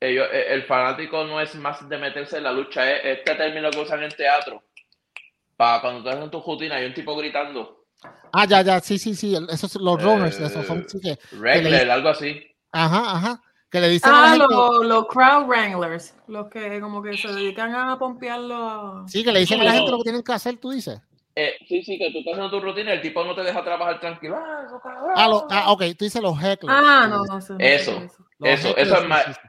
[0.01, 3.69] ellos, eh, el fanático no es más de meterse en la lucha, es este término
[3.71, 4.63] que usan en teatro.
[5.57, 7.78] Para cuando tú haces tu rutina hay un tipo gritando,
[8.33, 11.91] Ah, ya, ya, sí, sí, sí, esos los runners, esos son, Eh, sí que, Regler,
[11.91, 12.41] algo así.
[12.73, 17.29] ajá, ajá, que le dicen Ah, los, los crowd wranglers, los que como que se
[17.29, 19.07] dedican a pompearlo.
[19.09, 19.77] sí, que le dicen a la No.
[19.79, 21.01] gente lo que tienen que hacer, tú dices.
[21.35, 23.63] Eh, sí, sí, que tú estás haciendo tu rutina y el tipo no te deja
[23.63, 24.37] trabajar tranquilo.
[24.37, 24.67] Ah.
[25.15, 26.67] Ah, lo- ah, ok, tú dices los hecklers.
[26.77, 27.53] Ah, no, no sé.
[27.55, 27.93] no Eso.
[27.93, 28.25] sé eso.
[28.41, 29.41] los eso- eso es más-.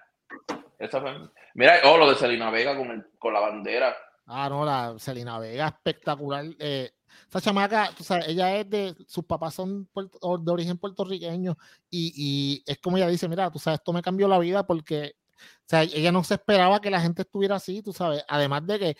[0.78, 3.96] Esa fue- Mira, oh, lo de Selena Vega con, el, con la bandera.
[4.28, 6.46] Ah, no, la Selena Vega, espectacular.
[6.60, 6.92] Eh,
[7.30, 11.58] esa chamaca, tú sabes, ella es de, sus papás son puerto- o de origen puertorriqueño
[11.90, 15.16] y, y es como ella dice, mira, tú sabes, esto me cambió la vida porque,
[15.38, 18.80] o sea, ella no se esperaba que la gente estuviera así, tú sabes, además de
[18.80, 18.98] que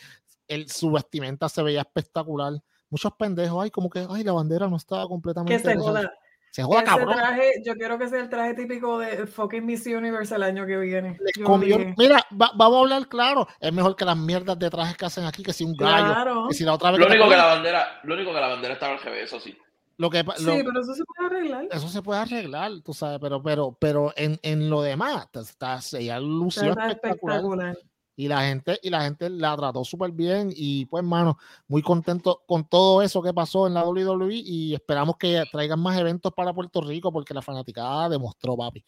[0.48, 2.54] el, su vestimenta se veía espectacular.
[2.92, 5.56] Muchos pendejos, ay, como que, ay, la bandera no estaba completamente...
[5.56, 6.14] Que se o sea, joda.
[6.52, 7.16] Se joda, Ese cabrón.
[7.16, 10.78] traje, yo quiero que sea el traje típico de fucking Miss Universe el año que
[10.78, 11.18] viene.
[11.44, 15.06] Comió- mira, va- vamos a hablar claro, es mejor que las mierdas de trajes que
[15.06, 16.46] hacen aquí, que si un gallo, Claro.
[16.50, 18.74] que si la otra vez Lo único que la bandera, lo único que la bandera
[18.74, 19.56] estaba al revés, eso sí.
[19.98, 21.68] lo que Sí, pero eso se puede arreglar.
[21.72, 25.98] eso se puede arreglar, tú sabes, pero, pero, pero en, en lo demás, está, está-
[26.00, 27.78] ella lució Está espectacular espectacular.
[28.20, 31.38] Y la gente, y la gente la trató súper bien y pues, mano,
[31.70, 35.98] muy contento con todo eso que pasó en la WWE y esperamos que traigan más
[35.98, 38.84] eventos para Puerto Rico porque la fanaticada demostró, papi,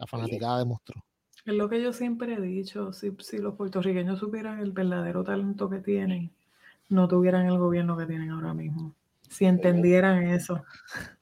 [0.00, 1.00] la fanaticada demostró.
[1.44, 2.92] Es lo que yo siempre he dicho.
[2.92, 6.32] Si, si los puertorriqueños supieran el verdadero talento que tienen,
[6.88, 8.96] no tuvieran el gobierno que tienen ahora mismo.
[9.28, 10.64] Si entendieran eso,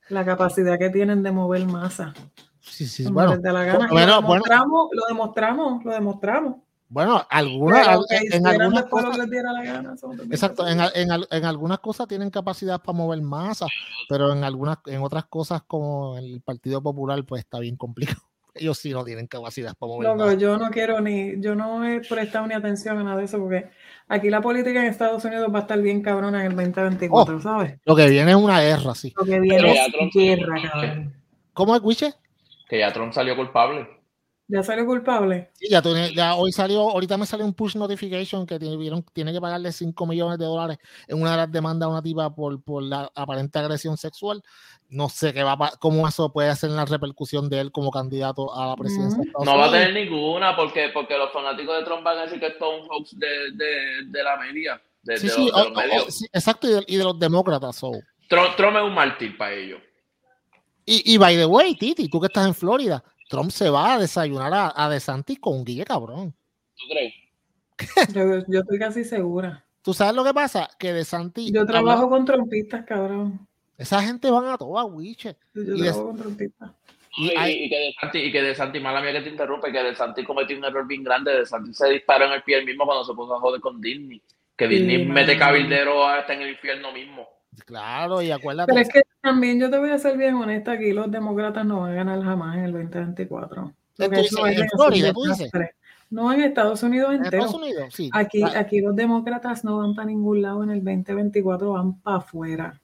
[0.08, 2.14] la capacidad que tienen de mover masa.
[2.60, 3.86] Sí, sí, bueno, les dé la gana.
[3.90, 4.44] Y bueno, lo, bueno.
[4.44, 6.69] demostramos, lo demostramos, lo demostramos.
[6.90, 9.94] Bueno, algunas, en hicieran algunas cosas, les diera la gana.
[10.31, 13.66] Exacto, en, al- en, en algunas cosas tienen capacidad para mover masa,
[14.09, 18.20] pero en algunas, en otras cosas como el Partido Popular, pues está bien complicado.
[18.55, 20.35] Ellos sí no tienen capacidad para mover Loco, masa.
[20.35, 23.70] yo no quiero ni, yo no he prestado ni atención a nada de eso porque
[24.09, 27.40] aquí la política en Estados Unidos va a estar bien cabrona en el 2024, Oh.
[27.40, 27.79] ¿sabes?
[27.85, 29.14] Lo que viene es una guerra, sí.
[29.16, 31.14] Lo que viene Pero es Trump- guerra, cabrón.
[31.53, 32.12] ¿Cómo es, Wiche?
[32.68, 33.87] Que ya Trump salió culpable.
[34.52, 35.50] Ya salió culpable.
[35.54, 39.70] Sí, ya, hoy salió, ahorita me salió un push notification que tuvieron, tiene que pagarle
[39.70, 43.10] 5 millones de dólares en una de las demandas a una tipa por, por la
[43.14, 44.42] aparente agresión sexual.
[44.88, 48.52] No sé qué va cómo eso puede hacer en la repercusión de él como candidato
[48.52, 49.22] a la presidencia.
[49.44, 52.48] No va a tener ninguna porque, porque los fanáticos de Trump van a decir que
[52.48, 55.60] esto es un hoax de, de, de la media, de, Sí, de sí, los, de
[55.60, 56.08] o- los o- medios.
[56.08, 57.76] o- sí, exacto, y de, y de los demócratas.
[57.76, 57.92] so.
[58.28, 59.80] Trump, Trump es un mártir para ellos.
[60.86, 63.98] Y, y by the way, Titi, tú que estás en Florida, Trump se va a
[64.00, 66.34] desayunar a, a DeSantis con un guille cabrón.
[66.76, 67.14] ¿Tú crees?
[68.12, 69.64] Yo, yo estoy casi segura.
[69.82, 70.68] ¿Tú sabes lo que pasa?
[70.78, 71.52] Que DeSantis...
[71.52, 73.46] Yo habla- trabajo con trompistas, cabrón.
[73.78, 75.36] Esa gente van a toda, wiche.
[75.54, 76.70] Yo Y trabajo con trompistas.
[77.16, 79.30] Y Y, hay- y que de Santi, y que de Santi, mala mía que te
[79.30, 81.32] interrumpe, que de Santi cometió un error bien grande.
[81.32, 84.20] De Santi se disparó en el pie mismo cuando se puso a joder con Disney.
[84.56, 87.28] Que Sí, Disney mete cabildero hasta en el infierno mismo.
[87.66, 88.72] Claro, y acuérdate.
[88.72, 91.80] Pero es que también yo te voy a ser bien honesta, aquí los demócratas no
[91.80, 93.72] van a ganar jamás en el 2024.
[93.96, 95.50] Lo ¿En en Florida, tú dices?
[96.10, 97.44] No en Estados Unidos en entero.
[97.44, 98.10] Estados Unidos, sí.
[98.12, 102.80] Aquí, aquí los demócratas no van para ningún lado en el 2024, van para afuera.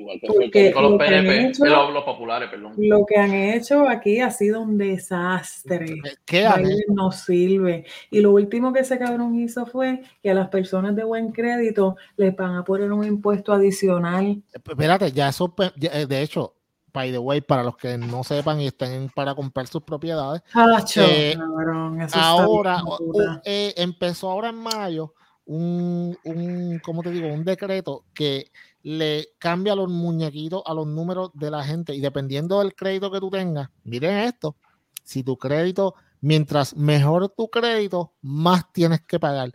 [0.00, 2.72] Igual que Porque con los lo que han PNP, hecho- eh, los, los populares, perdón.
[2.78, 5.96] Lo que han hecho aquí ha sido un desastre.
[6.24, 6.48] ¿Qué
[6.88, 7.84] no sirve.
[8.10, 11.96] Y lo último que ese cabrón hizo fue que a las personas de buen crédito
[12.16, 14.42] les van a poner un impuesto adicional.
[14.52, 16.54] Espérate, ya eso, ya, eh, de hecho,
[16.92, 20.82] by the way, para los que no sepan y estén para comprar sus propiedades, Ah,
[20.96, 22.82] Eh, cabrón, eso ahora
[23.44, 25.12] eh, empezó ahora en mayo
[25.44, 27.28] un, un, ¿cómo te digo?
[27.28, 28.50] Un decreto que
[28.82, 33.20] le cambia los muñequitos a los números de la gente y dependiendo del crédito que
[33.20, 34.56] tú tengas, miren esto,
[35.04, 39.52] si tu crédito, mientras mejor tu crédito, más tienes que pagar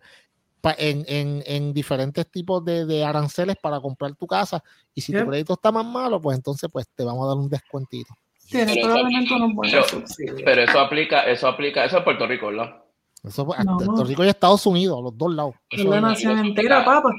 [0.62, 5.12] pa- en, en- en diferentes tipos de, de aranceles para comprar tu casa y si
[5.14, 8.14] tu crédito está más malo, pues entonces pues te vamos a dar un descuentito.
[8.50, 9.86] Tiene Pero eso- probablemente unos buenos
[10.18, 10.36] pero-.
[10.46, 12.84] Pero eso aplica, eso aplica, eso es Puerto Rico, ¿verdad?
[13.24, 13.78] Eso pues, No.
[13.78, 15.56] Puerto Rico y Estados Unidos, a los dos lados.
[15.72, 17.10] Es la nación entera, papá.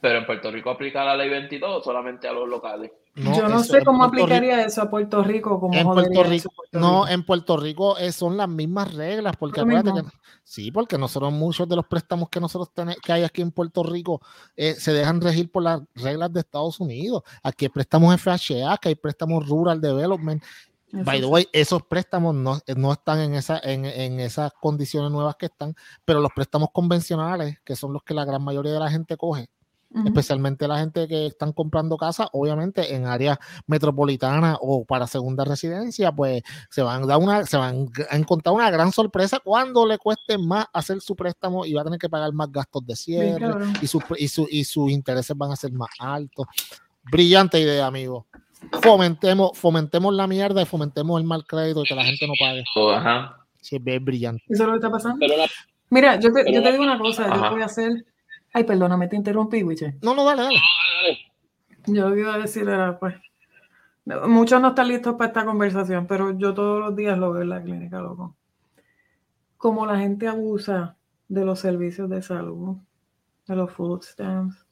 [0.00, 2.90] Pero en Puerto Rico aplica la ley 22 o solamente a los locales.
[3.16, 5.60] Yo no eso sé cómo Puerto Rico- aplicaría eso a Puerto Rico.
[5.60, 9.92] Como en Puerto Rico, no, en Puerto Rico eh, son las mismas reglas, porque acuérdate
[10.02, 10.08] que
[10.42, 13.82] sí, porque nosotros muchos de los préstamos que nosotros tenemos que hay aquí en Puerto
[13.82, 14.20] Rico
[14.56, 17.22] eh, se dejan regir por las reglas de Estados Unidos.
[17.42, 20.42] Aquí hay préstamos FHA, que hay préstamos Rural Development.
[20.92, 25.10] Eso By the way, esos préstamos no, no están en, esa, en, en esas condiciones
[25.10, 28.80] nuevas que están, pero los préstamos convencionales, que son los que la gran mayoría de
[28.80, 29.48] la gente coge,
[29.92, 30.06] Ujú.
[30.06, 36.12] especialmente la gente que están comprando casa, obviamente en áreas metropolitanas o para segunda residencia,
[36.12, 39.98] pues se van a dar una, se van a encontrar una gran sorpresa cuando le
[39.98, 43.48] cueste más hacer su préstamo y va a tener que pagar más gastos de cierre
[43.82, 46.46] y, sus y, su- y sus intereses van a ser más altos.
[47.02, 48.26] Brillante idea, amigo.
[48.82, 52.62] Fomentemos, fomentemos la mierda y fomentemos el mal crédito y que la gente no pague.
[52.76, 53.38] O, ajá.
[53.60, 54.42] Sí, es brillante.
[54.48, 55.16] ¿Eso es lo que está pasando?
[55.18, 55.46] Pero la,
[55.90, 57.26] Mira, yo te, yo te digo una cosa.
[57.26, 57.46] Ajá.
[57.46, 58.04] Yo voy a hacer.
[58.52, 59.96] Ay, perdóname, te interrumpí, Wiche.
[60.02, 60.58] No, no, dale, dale.
[61.86, 63.14] Yo iba a decir era, pues.
[64.26, 67.48] Muchos no están listos para esta conversación, pero yo todos los días lo veo en
[67.50, 68.34] la clínica, loco.
[69.56, 70.96] Como la gente abusa
[71.28, 72.78] de los servicios de salud,
[73.46, 74.66] de los food stamps,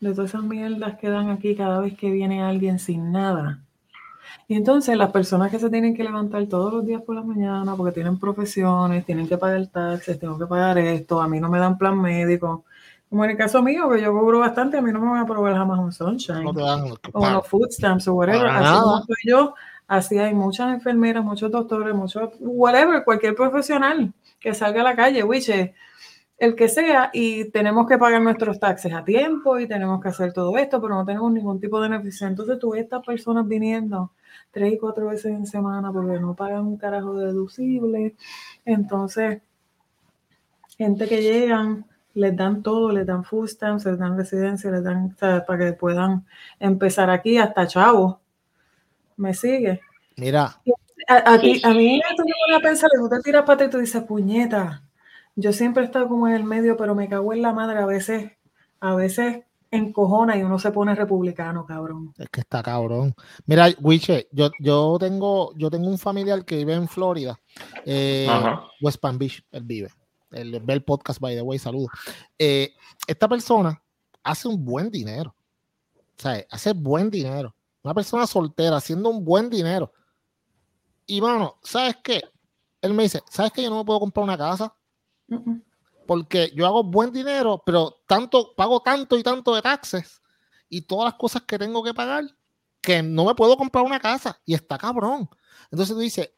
[0.00, 3.62] de todas esas mierdas que dan aquí cada vez que viene alguien sin nada.
[4.46, 7.74] Y entonces las personas que se tienen que levantar todos los días por la mañana
[7.76, 11.58] porque tienen profesiones, tienen que pagar taxes, tengo que pagar esto, a mí no me
[11.58, 12.65] dan plan médico.
[13.08, 15.22] Como en el caso mío, que yo cobro bastante, a mí no me van a
[15.22, 18.46] aprobar jamás un sunshine No te dan o unos food stamps o whatever.
[18.46, 19.54] Así como estoy yo,
[19.86, 25.22] así hay muchas enfermeras, muchos doctores, muchos, whatever, cualquier profesional que salga a la calle,
[25.22, 25.70] which es
[26.38, 30.32] el que sea, y tenemos que pagar nuestros taxes a tiempo y tenemos que hacer
[30.32, 32.26] todo esto, pero no tenemos ningún tipo de beneficio.
[32.26, 34.12] Entonces tú ves estas personas viniendo
[34.50, 38.16] tres y cuatro veces en semana porque no pagan un carajo de deducible.
[38.64, 39.40] Entonces,
[40.76, 41.86] gente que llegan,
[42.16, 45.58] les dan todo, les dan food stamps, les dan residencia, les dan, o sea, para
[45.66, 46.24] que puedan
[46.58, 48.20] empezar aquí hasta chavo.
[49.16, 49.80] ¿Me sigue?
[50.16, 50.60] Mira,
[51.08, 53.68] A, a ti- a mí tú me pones a pensar, tú te tiras para atrás
[53.68, 54.82] y tú dices, puñeta,
[55.36, 57.86] yo siempre he estado como en el medio, pero me cago en la madre a
[57.86, 58.32] veces,
[58.80, 62.14] a veces encojona y uno se pone republicano, cabrón.
[62.16, 63.14] Es que está cabrón.
[63.44, 67.38] Mira, Wiche, yo, yo tengo, yo tengo un familiar que vive en Florida,
[67.84, 68.62] eh, Ajá.
[68.80, 69.90] West Palm Beach, él vive.
[70.30, 71.90] Ve el podcast, by the way, saludos.
[72.38, 72.74] Eh,
[73.06, 73.82] esta persona
[74.22, 75.34] hace un buen dinero.
[75.96, 77.54] O sea, hace buen dinero.
[77.82, 79.92] Una persona soltera haciendo un buen dinero.
[81.06, 82.22] Y mano, ¿sabes qué?
[82.80, 83.62] Él me dice, ¿sabes qué?
[83.62, 84.74] Yo no me puedo comprar una casa
[86.06, 90.22] porque yo hago buen dinero, pero tanto, pago tanto y tanto de taxes
[90.68, 92.24] y todas las cosas que tengo que pagar
[92.80, 95.28] que no me puedo comprar una casa y está cabrón.
[95.70, 96.30] Entonces tú dices,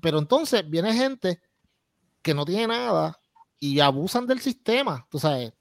[0.00, 1.42] pero entonces viene gente
[2.22, 3.18] que no tiene nada
[3.60, 5.52] y abusan del sistema, tú sabes,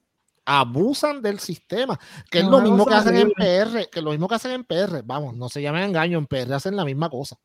[0.46, 2.00] abusan del sistema,
[2.32, 3.32] que es Es lo mismo que hacen en.
[3.32, 6.54] PR, que lo mismo que hacen en PR, vamos, no se llamen engaño, en PR
[6.54, 7.38] hacen la misma cosa.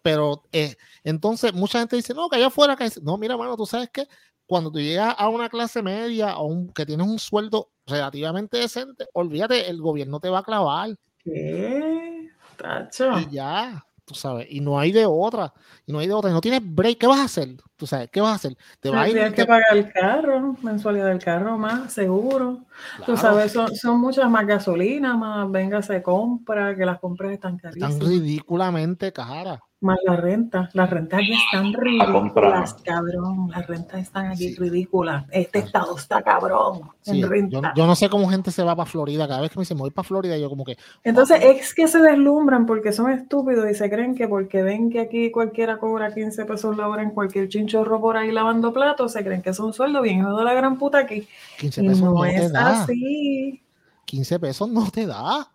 [0.00, 3.66] Pero eh, entonces mucha gente dice, no, que allá afuera, que no, mira, mano, tú
[3.66, 4.08] sabes que
[4.46, 9.06] cuando tú llegas a una clase media o un, que tienes un sueldo relativamente decente,
[9.12, 12.30] olvídate, el gobierno te va a clavar ¿Qué?
[12.56, 13.18] Tacho.
[13.20, 15.52] y ya, tú sabes, y no hay de otra,
[15.86, 17.56] y no hay de otra, y no tienes break, ¿qué vas a hacer?
[17.76, 18.56] Tú sabes, ¿qué vas a hacer?
[18.80, 22.64] Te vas Tienes que pagar el carro, mensualidad del carro más, seguro.
[22.96, 27.32] Tú claro, sabes, son, son muchas más gasolinas, más venga se compra, que las compras
[27.32, 28.08] están están carísimas.
[28.08, 29.60] ridículamente caras.
[29.80, 30.68] Más la renta.
[30.72, 33.48] Las rentas aquí están ridículas, cabrón.
[33.50, 34.56] Las rentas están aquí Sí.
[34.56, 35.24] ridículas.
[35.30, 37.72] Este estado está cabrón Sí, en yo, renta.
[37.76, 39.82] yo no sé cómo gente se va para Florida, cada vez que me dicen, me
[39.82, 43.74] voy para Florida, yo como que, Entonces es que se deslumbran porque son estúpidos y
[43.74, 47.48] se creen que porque ven que aquí cualquiera cobra 15 pesos la hora en cualquier
[47.48, 50.54] chinchorro por ahí lavando platos, se creen que es un sueldo bien hijo de la
[50.54, 51.28] gran puta aquí.
[51.60, 53.62] 15 Y pesos no, te es da, así.
[54.06, 55.48] 15 pesos no te da.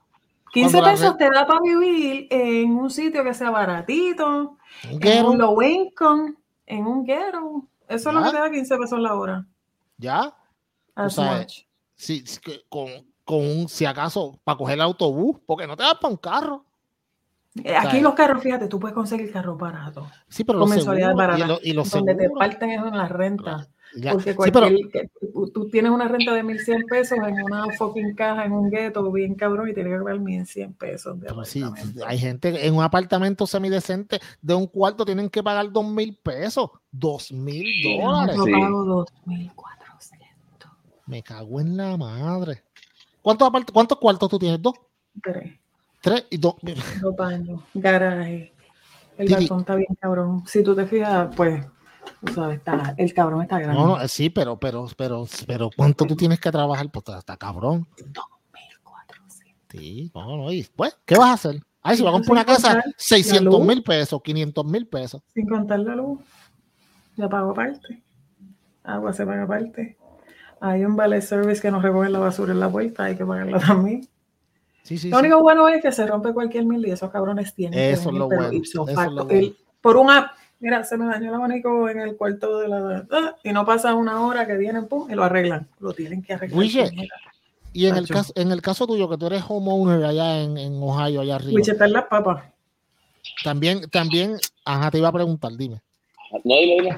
[0.54, 4.58] 15 Cuando la pesos te da para vivir en un sitio que sea baratito,
[4.92, 6.36] Un en un low income,
[6.68, 7.66] en un ghetto.
[7.88, 9.46] Eso es lo que te da 15 pesos la hora.
[9.98, 10.34] ya,
[10.96, 11.66] As much.
[11.96, 12.24] si,
[12.70, 12.88] con,
[13.26, 16.66] con un, si acaso, para coger el autobús, porque no te das para un carro.
[17.63, 20.08] Eh, Aquí sea, los carros, fíjate, tú puedes conseguir carros baratos.
[20.28, 21.48] Sí, pero Con los seguros, y, barata.
[21.48, 23.68] lo- y los donde te parten es en la renta.
[23.95, 24.12] Ya.
[24.13, 27.65] Porque Sí, pero, cualquier, que- tú, tú tienes una renta de 1.100 pesos en una
[27.77, 31.43] fucking caja, en un gueto, bien cabrón, y tienes que pagar 1.100 pesos de pero
[31.45, 31.63] sí,
[32.06, 36.69] hay gente en un apartamento semidecente de un cuarto tienen que pagar dos mil pesos,
[36.91, 37.97] dos mil Sí.
[37.99, 38.36] dólares.
[38.36, 38.51] Yo Sí.
[38.51, 40.69] pago 2.400.
[41.08, 42.63] Me cago en la madre.
[43.21, 44.62] ¿Cuántos, apart- ¿Cuántos cuartos tú tienes?
[44.62, 44.73] ¿Dos?
[45.21, 45.53] Tres,
[46.01, 46.25] ¿Tres?
[46.29, 46.56] Y dos.
[47.01, 48.51] dos baños, garaje.
[49.17, 50.43] El balcón está bien cabrón.
[50.47, 51.63] Si tú te fijas, pues,
[52.52, 53.82] está, el cabrón está grande.
[53.82, 56.89] No, no, eh, sí, pero, pero, pero, pero, ¿cuánto tú tienes que trabajar?
[56.92, 57.88] Pues está, cabrón.
[57.98, 59.56] 2.400.
[59.70, 60.52] Sí, no, no.
[60.52, 61.62] Y pues, ¿qué vas a hacer?
[61.82, 63.68] Ay, si vas a comprar una casa, contar 600 luz.
[63.68, 65.22] mil pesos, 500 mil pesos.
[65.34, 66.20] Sin contar la luz.
[67.18, 68.02] Ya pago aparte.
[68.84, 69.98] Agua se paga aparte.
[70.62, 73.60] Hay un ballet service que nos recoge la basura en la puerta, hay que pagarla
[73.60, 74.08] también.
[74.84, 75.26] Sí, sí, Lo sí.
[75.26, 78.16] único bueno es que se rompe cualquier mil y esos cabrones tienen que Eso es
[78.16, 79.30] lo bueno, eso es lo bueno.
[79.30, 80.32] el- por una,
[80.63, 83.93] mira, se me dañó el abanico en el cuarto de la ah, y no pasa
[83.93, 85.67] una hora que vienen pum y lo arreglan.
[85.80, 86.58] Lo tienen que arreglar.
[86.58, 86.89] Wiche.
[87.73, 90.82] Y en el, caso, en el caso tuyo, que tú eres homeowner allá en, en
[90.82, 92.43] Ohio, allá arriba, Wiche está en las papas.
[93.43, 95.82] también, también, ajá, te iba a preguntar, dime.
[96.32, 96.97] No, dile, dile.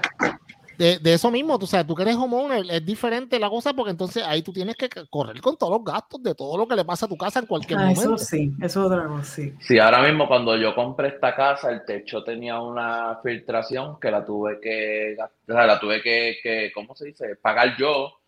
[0.77, 3.91] De, de eso mismo, tú sabes, tú que eres homeowner, es diferente la cosa porque
[3.91, 6.83] entonces ahí tú tienes que correr con todos los gastos de todo lo que le
[6.85, 8.17] pasa a tu casa en cualquier Ah, eso momento.
[8.23, 9.53] sí, eso es otra cosa, sí.
[9.59, 14.25] Sí, ahora mismo cuando yo compré esta casa, el techo tenía una filtración que la
[14.25, 15.15] tuve que,
[15.47, 17.35] o sea, la tuve que, que, ¿cómo se dice?
[17.38, 18.19] Pagar yo.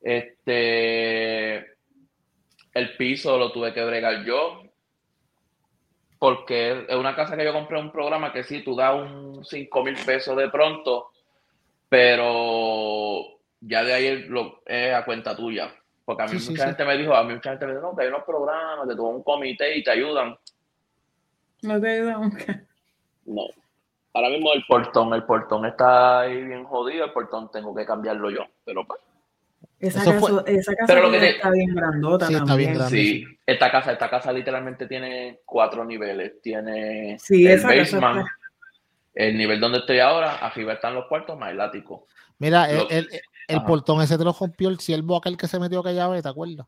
[0.00, 1.56] Este,
[2.74, 4.62] el piso lo tuve que bregar yo.
[6.18, 9.82] Porque es una casa que yo compré un programa que sí, tú das un 5
[9.84, 11.10] mil pesos de pronto,
[11.94, 15.72] pero ya de ahí lo, es a cuenta tuya.
[16.04, 16.68] Porque a mí Sí, mucha sí.
[16.70, 18.96] gente me dijo, a mí mucha gente me dijo, no, que hay unos programas, que
[18.96, 20.36] tú un comité y te ayudan.
[21.62, 22.62] No te ayuda nunca.
[23.26, 23.42] No.
[24.12, 28.28] Ahora mismo el portón, el portón está ahí bien jodido, el portón tengo que cambiarlo
[28.30, 29.00] yo, pero pues,
[29.80, 32.34] Esa Eso casa, fue- esa casa Pero lo que tuya te- está bien grandota Sí,
[32.34, 32.70] está también.
[32.70, 32.96] bien grande.
[32.98, 38.18] sí, esta casa, esta casa literalmente tiene cuatro niveles, tiene Sí, el esa casa basement,
[38.18, 38.38] está-
[39.14, 42.06] el nivel donde estoy ahora, arriba están los cuartos más el ático.
[42.38, 43.08] Mira, el,
[43.48, 46.28] el- portón ese te lo rompió el siervo aquel que se metió aquella vez, ¿te
[46.28, 46.66] acuerdas?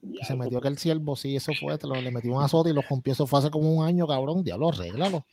[0.00, 2.72] Que se metió aquel siervo, sí, eso fue, te lo, le metió un azote y
[2.72, 5.24] lo rompió, eso fue hace como un año, cabrón, diablo, arréglalo.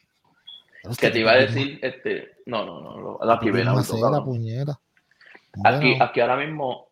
[0.98, 4.80] Que te iba a decir, este, no, no, no, lo- la Aquí primera, la puñeta.
[5.66, 6.88] Aquí, Bueno, aquí ahora mismo.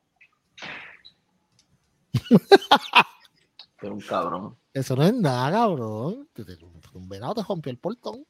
[3.79, 4.57] Pero un cabrón.
[4.73, 6.27] eso no es nada, cabrón.
[6.93, 8.25] Un venado te rompió el portón.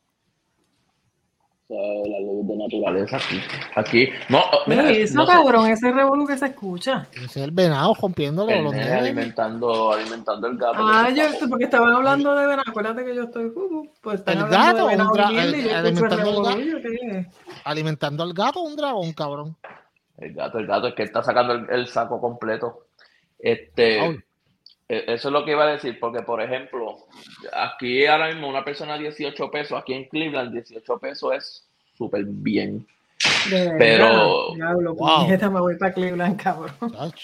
[1.69, 3.17] La luz de naturaleza.
[3.17, 3.41] Aquí.
[3.75, 7.08] Aquí, no, mira, Mira, eso, no sé, cabrón, ese revolú que se escucha.
[7.13, 10.77] Es el venado rompiéndolo el los nene alimentando, alimentando el gato.
[10.80, 12.63] Ah, yo, porque estaban hablando de venado.
[12.69, 13.45] Acuérdate que yo estoy.
[13.45, 17.27] uh, uh, pues están El hablando gato, de venado un y el- alimentando el.
[17.65, 19.58] Alimentando al gato, un dragón, cabrón.
[20.17, 22.86] El gato, el gato, es que está sacando el, el saco completo.
[23.38, 24.17] Este, Ay.
[24.89, 27.08] Eh, eso es lo que iba a decir, porque por ejemplo,
[27.54, 32.86] aquí ahora mismo una persona 18 pesos, aquí en Cleveland 18 pesos es súper bien.
[33.50, 35.21] De Pero- Diablo, Wow.
[35.23, 36.71] puñeta, me voy para Cleveland, cabrón.
[37.00, 37.19] Ach,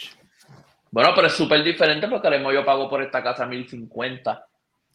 [0.91, 4.45] Bueno, pero es súper diferente porque ahora mismo yo pago por esta casa 1050.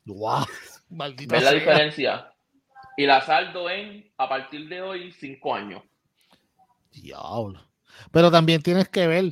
[0.05, 0.45] Guau,
[0.91, 2.33] maldita ¿Ves la diferencia?
[2.97, 5.83] Y la saldo en, a partir de hoy, 5 años.
[6.93, 7.61] Diablo.
[8.13, 9.25] Pero también tienes que ver.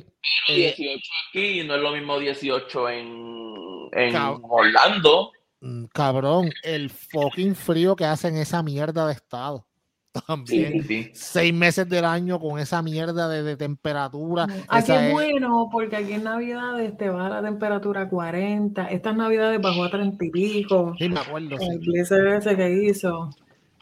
[0.49, 0.99] eh, 18
[1.29, 5.31] aquí no es lo mismo 18 en, en Cab- Orlando.
[5.61, 9.65] mm, cabrón, el fucking frío que hacen esa mierda de estado.
[10.27, 10.73] También.
[10.73, 11.11] Sí, sí.
[11.13, 14.47] Seis meses del año con esa mierda de, de temperatura.
[14.67, 18.87] Aquí es bueno porque aquí en Navidades te baja la temperatura a 40.
[18.87, 20.95] Estas Navidades bajó a 30 y pico.
[20.97, 21.57] Sí, me acuerdo.
[21.59, 21.67] sí.
[21.69, 23.29] El ese que hizo,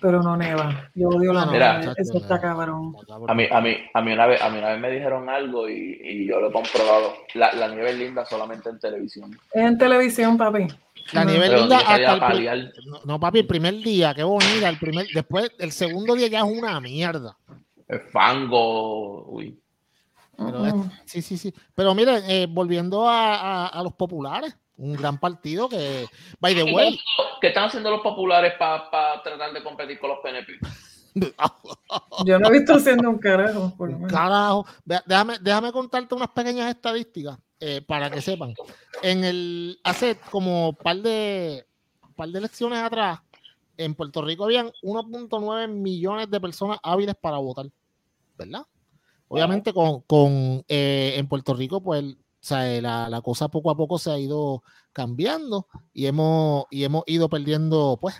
[0.06, 0.92] pero no neva.
[0.94, 1.80] Yo odio la Mira.
[1.80, 1.94] nieve.
[1.98, 2.96] Eso está cabrón.
[3.28, 5.68] A mí, a mí, a mí una vez, a mí una vez me dijeron algo
[5.68, 7.16] y, y yo lo he comprobado.
[7.34, 9.32] La, la nieve es linda solamente en televisión.
[9.52, 10.68] Es en televisión, papi.
[11.14, 11.32] La No.
[11.32, 14.70] nieve linda hasta el no, no, papi, el primer día, qué bonita.
[14.70, 17.36] El primer, después, el segundo día ya es una mierda.
[17.88, 19.26] El fango.
[19.26, 19.60] Uy.
[20.38, 20.74] Pero es-
[21.06, 21.52] sí, sí, sí.
[21.74, 26.06] Pero miren, eh, volviendo a, a- a los populares, un gran partido que,
[26.40, 27.00] by the way,
[27.42, 30.54] ¿Qué están haciendo los populares para tratar de competir con los PNP?
[32.26, 34.12] Yo no he visto haciendo un carajo, por lo menos.
[34.12, 38.54] carajo, déjame, déjame contarte unas pequeñas estadísticas eh, para que sepan.
[39.02, 41.66] En el, hace como par de,
[42.16, 43.20] par de elecciones atrás,
[43.78, 47.68] en Puerto Rico habían 1.9 millones de personas hábiles para votar,
[48.38, 48.66] ¿verdad?
[49.28, 52.04] Obviamente con, con, eh, en Puerto Rico, pues,
[52.48, 56.84] sea, eh, la, la cosa poco a poco se ha ido cambiando y hemos, y
[56.84, 58.16] hemos ido perdiendo, pues,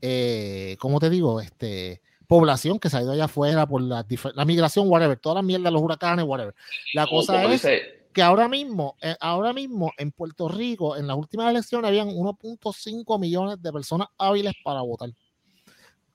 [0.00, 1.40] eh, ¿cómo te digo?
[1.40, 5.42] Este, población que se ha ido allá afuera por la, la migración, whatever, toda la
[5.42, 6.54] mierda, los huracanes, whatever.
[6.94, 7.66] La cosa es
[8.12, 13.18] que ahora mismo, eh, ahora mismo en Puerto Rico, en las últimas elecciones, habían 1.5
[13.18, 15.10] millones de personas hábiles para votar.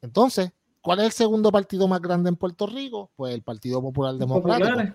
[0.01, 3.11] Entonces, ¿cuál es el segundo partido más grande en Puerto Rico?
[3.15, 4.93] Pues el Partido Popular Democrático.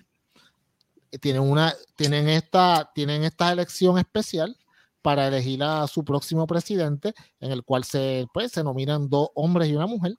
[1.18, 4.56] Tienen, una, tienen, esta, tienen esta elección especial
[5.02, 9.68] para elegir a su próximo presidente, en el cual se, pues, se nominan dos hombres
[9.68, 10.16] y una mujer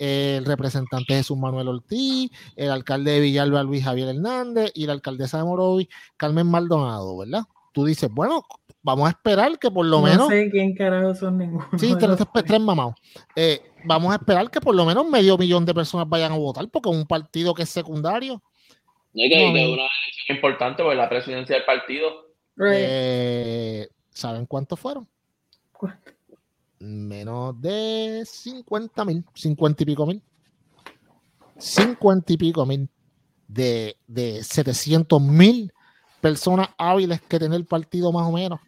[0.00, 5.36] el representante Jesús Manuel Ortiz, el alcalde de Villalba Luis Javier Hernández y la alcaldesa
[5.36, 7.42] de Morovi Carmen Maldonado, ¿verdad?
[7.72, 8.42] Tú dices, bueno,
[8.82, 10.20] vamos a esperar que por lo menos.
[10.20, 11.68] No sé quién carajo son ninguno.
[11.78, 12.16] Sí, tres,
[12.46, 12.94] tres mamados.
[13.36, 16.66] Eh, vamos a esperar que por lo menos medio millón de personas vayan a votar,
[16.70, 18.42] porque es un partido que es secundario.
[19.12, 22.26] No hay que no, una elección importante porque la presidencia del partido.
[22.72, 25.08] Eh, ¿Saben cuántos fueron?
[25.72, 26.12] ¿Cuánto?
[26.80, 30.22] menos de 50 mil, 50 y pico mil.
[31.58, 32.88] 50 y pico mil
[33.46, 35.72] de, de 700 mil
[36.20, 38.60] personas hábiles que tiene el partido más o menos.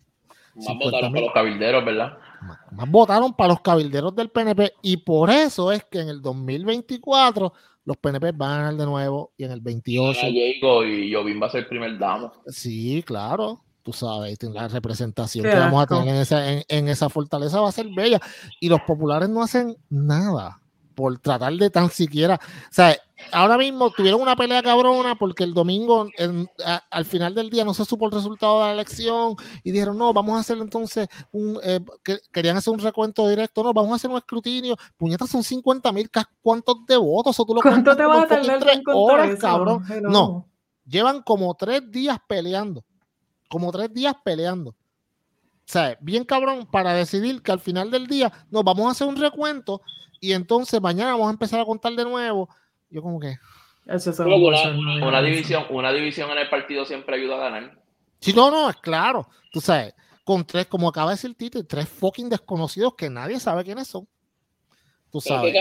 [0.54, 2.18] Más votaron para los cabilderos, ¿verdad?
[2.42, 7.52] Más, votaron para los cabilderos del PNP y por eso es que en el 2024
[7.84, 10.20] los PNP van a ganar de nuevo y en el 28.
[10.26, 12.32] y Jovín va a ser el primer damo.
[12.46, 17.60] Sí, claro tú sabes, la representación que vamos a tener en esa, en, esa fortaleza
[17.60, 18.20] va a ser bella.
[18.60, 20.60] Y los populares no hacen nada
[20.94, 22.96] por tratar de tan siquiera, o sea,
[23.30, 26.08] ahora mismo tuvieron una pelea cabrona porque el domingo,
[26.90, 30.12] al final del día, no se supo el resultado de la elección y dijeron, no,
[30.12, 33.96] vamos a hacer entonces un, eh, que, querían hacer un recuento directo, no, vamos a
[33.96, 36.10] hacer un escrutinio, puñetas son 50 mil,
[36.40, 37.38] ¿cuántos de votos?
[37.38, 39.84] ¿O tú lo ¿Cuánto te vas a tardar tres horas, cabrón?
[40.02, 40.48] No,
[40.84, 42.84] llevan como tres días peleando
[43.52, 44.70] como tres días peleando.
[44.70, 44.74] O
[45.66, 49.16] sea, bien cabrón para decidir que al final del día nos vamos a hacer un
[49.16, 49.82] recuento
[50.20, 52.48] y entonces mañana vamos a empezar a contar de nuevo.
[52.92, 53.36] Yo como que...
[53.86, 57.78] Eso es una, una, división, una división en el partido siempre ayuda a ganar.
[58.20, 59.26] Sí, no, no, es claro.
[59.50, 63.64] Tú sabes, con tres, como acaba de decir Tito, tres fucking desconocidos que nadie sabe
[63.64, 64.06] quiénes son.
[65.10, 65.52] Tú sabes.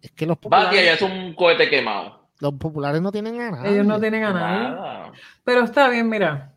[0.00, 0.94] Es que los populares...
[0.94, 2.28] es un cohete quemado.
[2.38, 5.12] Los populares no tienen a Ellos no tienen a nadie.
[5.44, 6.53] Pero está bien, mira.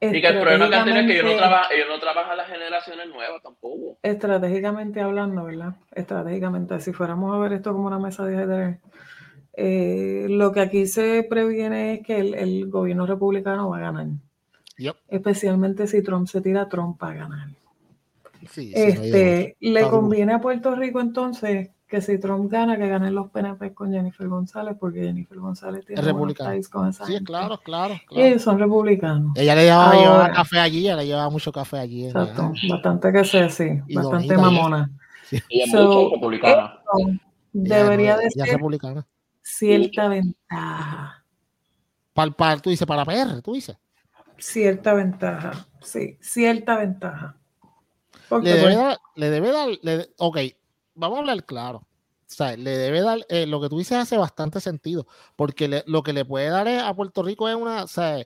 [0.00, 3.08] Y que el problema que es que ellos no, trabajan, ellos no trabajan las generaciones
[3.08, 3.98] nuevas tampoco.
[4.02, 5.74] Estratégicamente hablando, ¿verdad?
[5.92, 8.78] Estratégicamente, si fuéramos a ver esto como una mesa de ajedrez,
[9.54, 14.06] eh, lo que aquí se previene es que el, gobierno republicano va a ganar.
[15.08, 17.48] Especialmente si Trump se tira, Trump va a ganar.
[18.54, 23.72] este, le conviene a Puerto Rico entonces que si Trump gana, que ganen los PNP
[23.72, 26.02] con Jennifer González, porque Jennifer González tiene
[26.56, 29.32] es con esa Sí, claro, claro, Y ellos son republicanos.
[29.36, 32.06] Ella le llevaba, café allí, ella le llevaba mucho café allí.
[32.06, 34.90] Exacto, bastante que sea, sí, bastante mamona.
[35.30, 36.80] Ella es so, republicana.
[37.52, 39.06] Debería de ser republicana.
[39.42, 41.24] cierta ventaja.
[42.12, 43.76] Para, tú dices, para PR, tú dices.
[44.38, 47.36] Cierta ventaja, sí, cierta ventaja.
[48.42, 50.38] le, debe dar, le debe dar, le, ok,
[50.96, 51.78] vamos a hablar claro.
[51.78, 56.02] O sea, le debe dar, eh, lo que tú dices hace bastante sentido, porque lo
[56.02, 58.18] que le puede dar a Puerto Rico es una, o sea,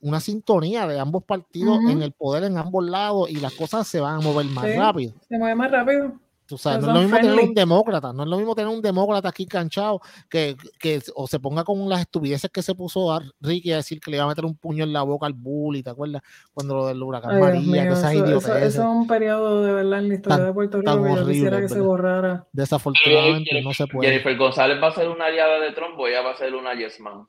[0.00, 4.00] una sintonía de ambos partidos en el poder en ambos lados y las cosas se
[4.00, 5.14] van a mover más rápido.
[5.28, 6.18] Se mueve más rápido
[6.50, 9.46] no es lo mismo tener un demócrata, no es lo mismo tener un demócrata aquí
[9.46, 13.76] canchado que, que o se ponga con las estupideces que se puso a Ricky a
[13.76, 16.22] decir que le iba a meter un puño en la boca al bully, ¿te acuerdas?
[16.52, 20.08] Cuando lo del huracán María, que esas eso, eso, es un periodo de verdad en
[20.08, 22.46] la historia de Puerto Rico que yo quisiera que se borrara.
[22.52, 24.10] Desafortunadamente no se puede.
[24.10, 26.74] Jennifer González va a ser una aliada de Trump o ella va a ser una
[26.74, 27.26] yes man.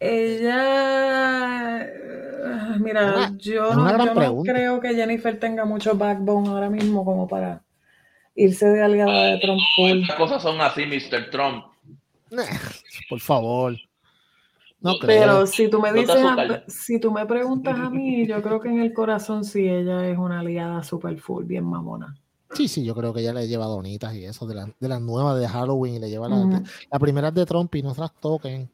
[0.00, 1.84] Ella,
[2.78, 7.64] mira, yo, yo no creo que Jennifer tenga mucho backbone ahora mismo como para
[8.38, 9.60] irse de aliada de Trump.
[10.06, 11.30] Las cosas son así, Mr.
[11.30, 11.64] Trump.
[13.08, 13.76] Por favor.
[14.80, 15.20] No creo.
[15.20, 16.16] Pero si tú me dices,
[16.68, 20.16] si tú me preguntas a mí, yo creo que en el corazón sí ella es
[20.16, 22.16] una aliada super full, bien mamona.
[22.54, 25.38] Sí, sí, yo creo que ella le lleva donitas y eso de las de nuevas
[25.38, 28.70] de Halloween y le lleva la, la primera de Trump y no se las toquen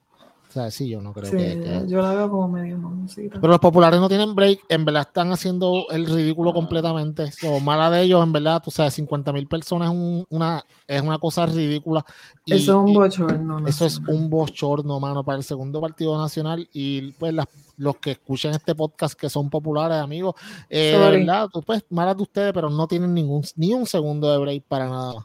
[0.54, 3.40] sea, sí, yo no creo que, Yo la veo como medio mamoncita.
[3.40, 6.54] Pero los populares no tienen break, en verdad están haciendo el ridículo ah.
[6.54, 7.32] completamente.
[7.32, 11.18] So, mala de ellos, en verdad, tú sabes, 50 mil personas es, una, es una
[11.18, 12.04] cosa ridícula.
[12.46, 13.66] eso es un bochorno.
[13.66, 16.68] Eso es un bochorno, mano, para el segundo partido nacional.
[16.72, 17.34] Y pues
[17.76, 20.34] los que escuchan este podcast que son populares, amigos,
[20.70, 24.38] eh, de verdad, pues malas de ustedes, pero no tienen ningún, ni un segundo de
[24.38, 25.24] break para nada más.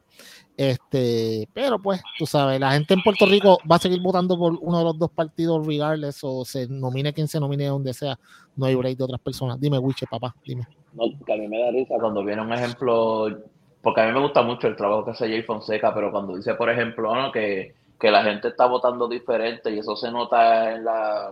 [0.60, 4.58] Este, pero pues, tú sabes, la gente en Puerto Rico va a seguir votando por
[4.60, 8.20] uno de los dos partidos, regardless, o se nomine quien se nomine donde sea.
[8.58, 9.58] No hay break de otras personas.
[9.58, 10.68] Dime, Wiche, papá, dime.
[10.92, 13.30] No, que a mí me da risa Cuando viene un ejemplo,
[13.82, 16.54] porque a mí me gusta mucho el trabajo que hace Jay Fonseca, pero cuando dice,
[16.56, 17.32] por ejemplo, ¿no?
[17.32, 21.32] que, que la gente está votando diferente y eso se nota en, la,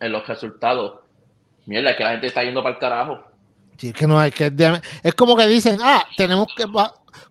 [0.00, 0.98] en los resultados.
[1.66, 3.20] Mierda, es que la gente está yendo para el carajo.
[3.78, 4.52] Sí, es que no hay que.
[5.02, 6.64] Es como que dicen, ah, tenemos que.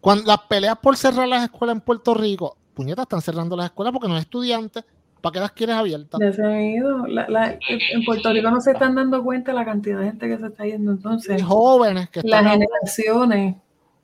[0.01, 3.93] Cuando las peleas por cerrar las escuelas en Puerto Rico, puñetas, están cerrando las escuelas
[3.93, 4.83] porque no hay estudiantes.
[5.21, 6.19] ¿Para qué las quieres abiertas?
[6.21, 7.07] Ya se han ido.
[7.07, 10.37] La- la- en Puerto Rico no se están dando cuenta la cantidad de gente que
[10.37, 10.91] se está yendo.
[10.91, 13.55] Entonces, jóvenes que las generaciones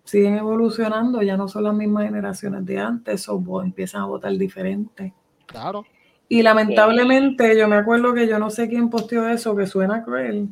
[0.04, 5.14] siguen evolucionando, ya no son las mismas generaciones de antes, o empiezan a votar diferente.
[5.46, 5.86] Claro.
[6.28, 10.50] Y lamentablemente, yo me acuerdo que yo no sé quién posteó eso, que suena cruel,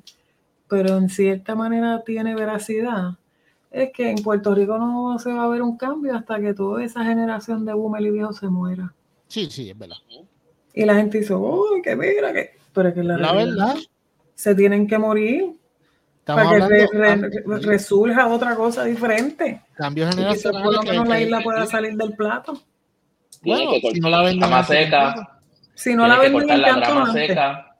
[0.71, 3.11] pero en cierta manera tiene veracidad.
[3.69, 6.81] Es que en Puerto Rico no se va a ver un cambio hasta que toda
[6.81, 8.93] esa generación de boomer y viejos se muera.
[9.27, 9.97] Sí, sí, es verdad.
[10.73, 12.51] Y la gente dice, uy, que mira, que.
[12.73, 13.81] Pero es que la, La realidad, verdad,
[14.33, 15.53] se tienen que morir
[16.19, 19.61] estamos para que hablando re- resurja otra cosa diferente.
[19.75, 22.61] cambios Y que por lo que- menos la que- isla pueda salir del plato.
[23.43, 24.49] Bueno, que si no la venden.
[24.65, 25.39] Seca.
[25.75, 27.70] Si no la venden en la seca.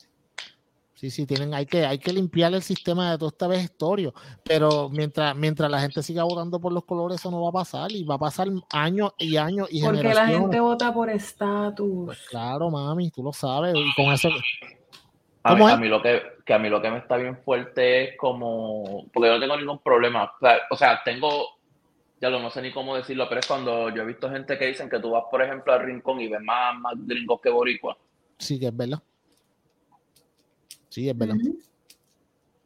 [1.01, 4.87] Sí, sí, tienen, hay que, hay que limpiar el sistema de todo este vejestorio, pero
[4.87, 8.03] mientras, mientras la gente siga votando por los colores, eso no va a pasar, y
[8.03, 12.05] va a pasar años y años y Porque la gente vota por estatus.
[12.05, 14.29] Pues claro, mami, tú lo sabes, y con eso,
[15.41, 18.03] A mí, a mí lo que, que a mí lo que me está bien fuerte
[18.03, 21.31] es como, porque yo no tengo ningún problema, o sea, o sea, tengo,
[22.21, 24.67] ya lo no sé ni cómo decirlo, pero es cuando yo he visto gente que
[24.67, 27.97] dicen que tú vas, por ejemplo, al rincón y ves más, más gringos que boricua.
[28.37, 29.01] sí que es verdad.
[30.91, 31.35] Sí, es verdad.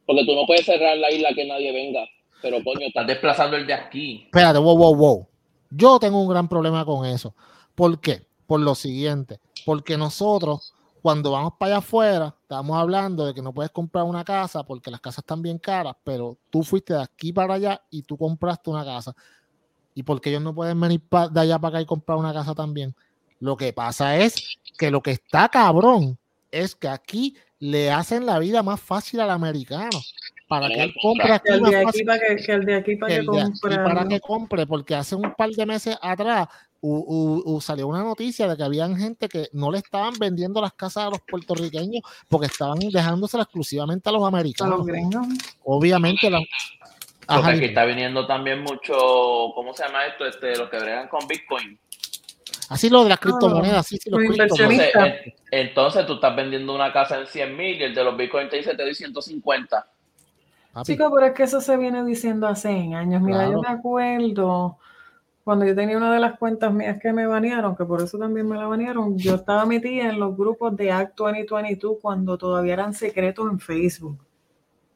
[0.04, 2.04] Porque tú no puedes cerrar la isla que nadie venga.
[2.42, 4.22] Pero coño, Estás desplazando el de aquí.
[4.26, 5.26] Espérate, wow, wow, wow.
[5.70, 7.34] Yo tengo un gran problema con eso.
[7.74, 8.26] ¿Por qué?
[8.46, 10.72] Por lo siguiente, porque nosotros,
[11.02, 14.90] cuando vamos para allá afuera, estamos hablando de que no puedes comprar una casa porque
[14.90, 18.70] las casas están bien caras, pero tú fuiste de aquí para allá y tú compraste
[18.70, 19.14] una casa.
[19.94, 22.54] ¿Y porque ellos no pueden venir pa- de allá para acá y comprar una casa
[22.54, 22.94] también?
[23.40, 26.16] Lo que pasa es que lo que está cabrón
[26.52, 29.98] es que aquí le hacen la vida más fácil al americano
[30.48, 32.64] para que él compre aquí Que el más de aquí fácil para que, que el
[32.66, 33.76] de aquí para que compre.
[33.78, 36.46] para que compre, porque hace un par de meses atrás
[36.80, 40.60] u- u- u- salió una noticia de que habían gente que no le estaban vendiendo
[40.60, 44.78] las casas a los puertorriqueños porque estaban dejándosela exclusivamente a los a americanos.
[44.78, 45.26] los gringos.
[45.64, 46.40] Obviamente, la-
[47.28, 48.92] Ajá, Porque aquí está viniendo también mucho,
[49.56, 50.26] ¿cómo se llama esto?
[50.26, 51.76] Este, los que bregan con Bitcoin.
[52.68, 54.88] Así lo de las criptomonedas, sí, sí, los criptomonedas.
[54.94, 58.16] Entonces, en- entonces tú estás vendiendo una casa en 100 mil y el de los
[58.16, 59.86] Bitcoin te dice te doy 150.
[60.72, 60.92] papi.
[60.92, 63.22] Chicos, pero es que eso se viene diciendo hace años.
[63.22, 64.78] Mira, yo me acuerdo
[65.44, 68.48] cuando yo tenía una de las cuentas mías que me banearon, que por eso también
[68.48, 72.92] me la banearon, yo estaba metida en los grupos de Act 2022 cuando todavía eran
[72.92, 74.18] secretos en Facebook.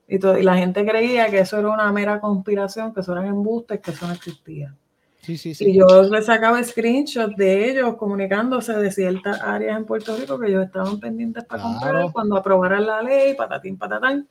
[0.08, 3.78] Y, y la gente creía que eso era una mera conspiración, que eso eran embustes,
[3.80, 4.74] que eso no existía.
[5.22, 5.70] Sí, sí, sí.
[5.70, 10.48] Y yo le sacaba screenshots de ellos comunicándose de ciertas áreas en Puerto Rico que
[10.48, 11.78] ellos estaban pendientes para Claro.
[11.78, 14.26] comprar cuando aprobaran la ley, patatín, patatán.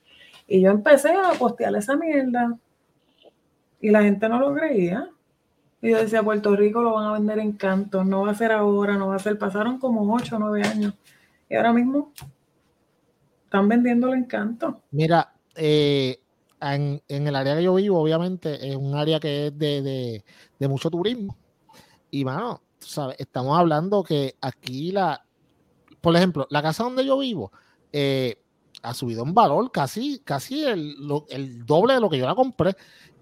[0.48, 2.56] Y yo empecé a postear esa mierda.
[3.80, 5.08] Y la gente no lo creía.
[5.80, 8.52] Y yo decía, Puerto Rico lo van a vender en canto, no va a ser
[8.52, 9.38] ahora, no va a ser.
[9.38, 10.94] Pasaron como 8 o 9 años.
[11.48, 12.12] Y ahora mismo
[13.44, 14.82] están vendiéndolo en canto.
[14.90, 16.19] Mira, eh,
[16.60, 20.22] en, el área que yo vivo, obviamente, es un área que es de,
[20.58, 21.36] de- mucho turismo.
[22.10, 25.24] Y, mano, sabes, estamos hablando que aquí la,
[26.00, 27.52] por ejemplo, la casa donde yo vivo
[27.92, 28.42] eh,
[28.82, 30.96] ha subido en valor casi, casi el,
[31.30, 32.76] el doble de lo que yo la compré.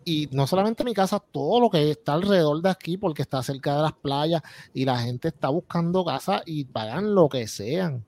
[0.04, 3.76] Y no solamente mi casa, todo lo que está alrededor de aquí, porque está cerca
[3.76, 8.06] de las playas y la gente está buscando casa y pagan lo que sean.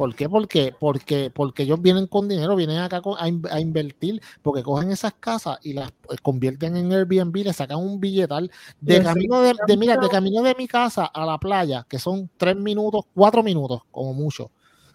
[0.00, 0.30] ¿Por qué?
[0.30, 4.90] Porque, porque, porque ellos vienen con dinero, vienen acá a, in- a invertir, porque cogen
[4.90, 9.52] esas casas y las eh, convierten en Airbnb, le sacan un billetal de camino de,
[9.66, 13.42] de- mira, de camino de mi casa a la playa, que son tres minutos, cuatro
[13.42, 14.50] minutos, como mucho,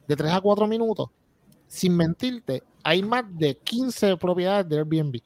[0.08, 1.10] de tres a cuatro minutos,
[1.68, 5.20] sin mentirte, hay más de 15 propiedades de Airbnb.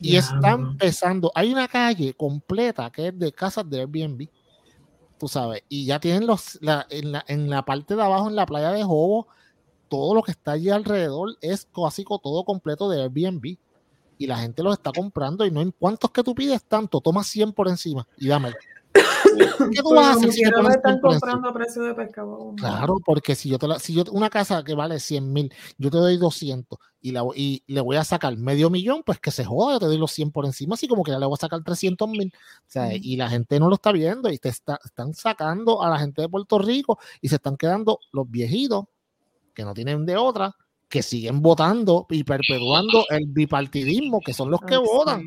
[0.00, 4.28] Y están empezando, hay una calle completa que es de casas de Airbnb
[5.24, 8.36] tú sabes, y ya tienen los, la, en, la, en la parte de abajo, en
[8.36, 9.26] la playa de Jobo,
[9.88, 13.56] todo lo que está allí alrededor es casi todo completo de Airbnb.
[14.18, 17.24] Y la gente los está comprando y no en cuántos que tú pides tanto, toma
[17.24, 18.52] 100 por encima y dame.
[18.94, 21.32] ¿Qué tú vas a hacer si te pones están 100 por encima?
[21.32, 22.54] comprando a precio de pescado.
[22.56, 25.90] Claro, porque si yo te la, si yo una casa que vale 100 mil, yo
[25.90, 29.44] te doy 200 y, la, y le voy a sacar medio millón, pues que se
[29.44, 31.40] joda, yo te doy los 100 por encima, así como que ya le voy a
[31.40, 32.32] sacar 300 mil.
[32.34, 35.90] O sea, y la gente no lo está viendo y te está, están sacando a
[35.90, 38.84] la gente de Puerto Rico y se están quedando los viejitos
[39.52, 40.54] que no tienen de otra
[40.88, 45.20] que siguen votando y perpetuando el bipartidismo, que son los que Ay, votan.
[45.22, 45.26] sí.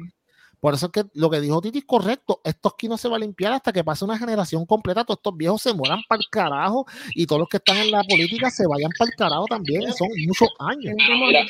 [0.59, 2.41] Por eso es que lo que dijo Titi es correcto.
[2.43, 5.03] Esto aquí no se va a limpiar hasta que pase una generación completa.
[5.05, 8.03] Todos estos viejos se mueran para el carajo y todos los que están en la
[8.03, 9.91] política se vayan para el carajo también.
[9.93, 10.95] Son muchos años.
[10.97, 11.45] Mira.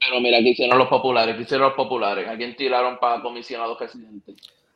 [0.00, 2.28] Pero mira, que hicieron los populares, ¿qué hicieron los populares?
[2.28, 4.34] ¿A quién tiraron para comisionado residente?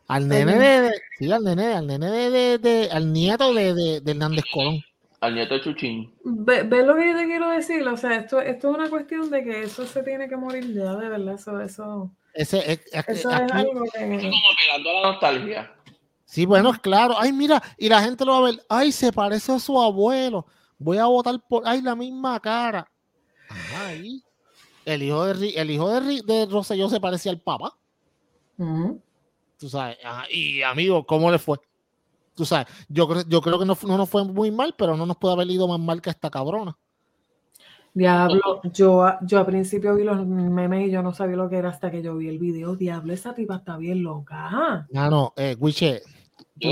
[0.09, 3.72] Al nene de, de- sí, al nene, al nene de, de- de- al nieto de,
[3.72, 4.82] de, de Hernández Colón.
[5.20, 6.12] Al nieto de Chuchín.
[6.24, 9.30] Ve, ve lo que yo te quiero decir, o sea, esto, esto es una cuestión
[9.30, 13.09] de que eso se tiene que morir ya, de verdad, eso, eso, Ese, es- es-
[13.09, 14.01] eso es algo que...
[14.01, 15.74] como apelando a la nostalgia.
[16.24, 17.14] sí, bueno, es claro.
[17.18, 18.64] Ay, mira, y la gente lo va a ver.
[18.68, 20.47] Ay, se parece a su abuelo.
[20.78, 21.62] Voy a votar por.
[21.66, 22.91] Ay, la misma cara.
[23.76, 24.22] Ahí.
[24.85, 27.76] El hijo de, el hijo de, de Rosselló se parecía al papá.
[28.59, 29.01] Ujú.
[29.59, 29.97] Tú sabes.
[30.05, 31.59] Ajá, Y amigo, ¿cómo le fue?
[32.35, 35.05] Tú sabes, yo creo, yo creo que no, no nos fue muy mal, pero no
[35.07, 36.76] nos puede haber ido más mal que esta cabrona.
[37.95, 41.57] Diablo, yo, a- yo al principio vi los memes y yo no sabía lo que
[41.57, 42.74] era hasta que yo vi el video.
[42.76, 44.86] Diablo, esa tipa está bien loca.
[44.95, 46.01] Ah, no, eh, Wiche,
[46.57, 46.70] Yo.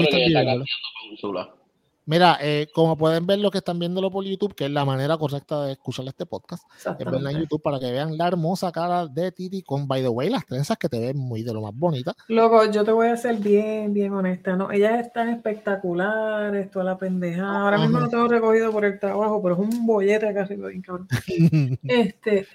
[2.11, 5.17] Mira, eh, como pueden ver lo que están viéndolo por YouTube, que es la manera
[5.17, 7.39] correcta de escuchar este podcast, es verla en.
[7.39, 10.77] YouTube para que vean la hermosa cara de Titi con, by the way, las trenzas
[10.77, 12.13] que te ven muy de lo más bonita.
[12.27, 14.73] Loco, yo te voy a ser bien, bien honesta, ¿no?
[14.73, 17.49] Ellas están espectaculares, toda la pendeja.
[17.49, 20.83] Ahora mismo lo tengo recogido por el trabajo, pero es un bollete acá arriba, bien
[20.83, 21.07] cabrón.
[21.85, 22.49] Este,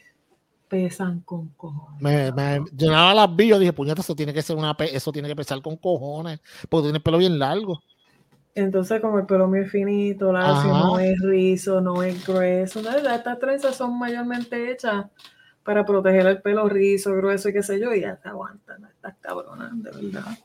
[0.67, 2.01] pesan con cojones.
[2.01, 5.29] me, me llenaba las vi, yo dije, puñeta, eso tiene que ser una eso tiene
[5.29, 7.81] que pesar con cojones, porque tiene el pelo bien largo.
[8.55, 13.37] Entonces, como el pelo es finito, lacio, no es rizo, no es grueso, nada, estas
[13.37, 15.07] trenzas son mayormente hechas
[15.61, 19.15] para proteger el pelo rizo, grueso y qué sé yo, y ya te aguantan estas
[19.19, 20.37] cabronas, de verdad.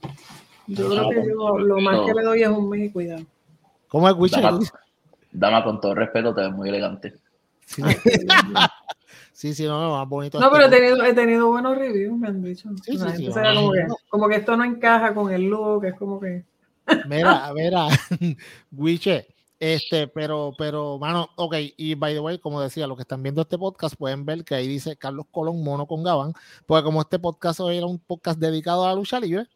[0.67, 3.25] Yo creo que yo lo más que le doy es un mes y cuidado.
[3.87, 4.33] ¿Cómo es?
[4.33, 4.59] Dama,
[5.31, 7.15] dama, con todo respeto, te ves muy elegante.
[7.65, 7.83] Sí,
[9.33, 10.41] sí, sí, no, lo más bonito.
[10.41, 12.71] No, pero he tenido, he tenido buenos reviews, me han dicho.
[12.83, 16.50] Sí, sí, sí, que, como que esto no encaja con el look, es como que...
[17.07, 17.89] Mira, mira,
[18.73, 19.27] Wiche,
[19.59, 23.43] este, pero, pero, mano, ok, y by the way, como decía, los que están viendo
[23.43, 26.33] este podcast pueden ver que ahí dice Carlos Colón Mono con Gabán,
[26.65, 29.47] porque como este podcast hoy era un podcast dedicado a la lucha libre,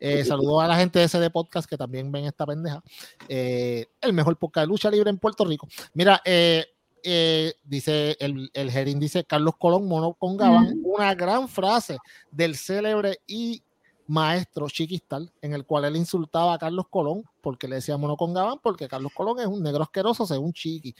[0.00, 2.82] eh, saludo a la gente de ese podcast que también ven esta pendeja,
[3.28, 5.66] eh, el mejor podcast de lucha libre en Puerto Rico.
[5.94, 6.66] Mira, eh,
[7.06, 11.98] eh, dice el, el Gerín, dice Carlos Colón Mono con Gabán, una gran frase
[12.30, 13.62] del célebre y
[14.06, 18.34] maestro Chiquistal, en el cual él insultaba a Carlos Colón porque le decía mono con
[18.34, 20.94] Gabán, porque Carlos Colón es un negro asqueroso según Chiqui.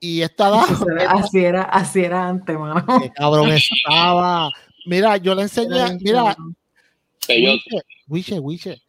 [0.00, 0.66] Y esta dama,
[1.08, 2.84] Así era, así era antes, mano.
[3.02, 4.50] que cabrón estaba.
[4.84, 6.36] Mira, yo le enseñé, mira.
[8.08, 8.82] Wiche, Wiche.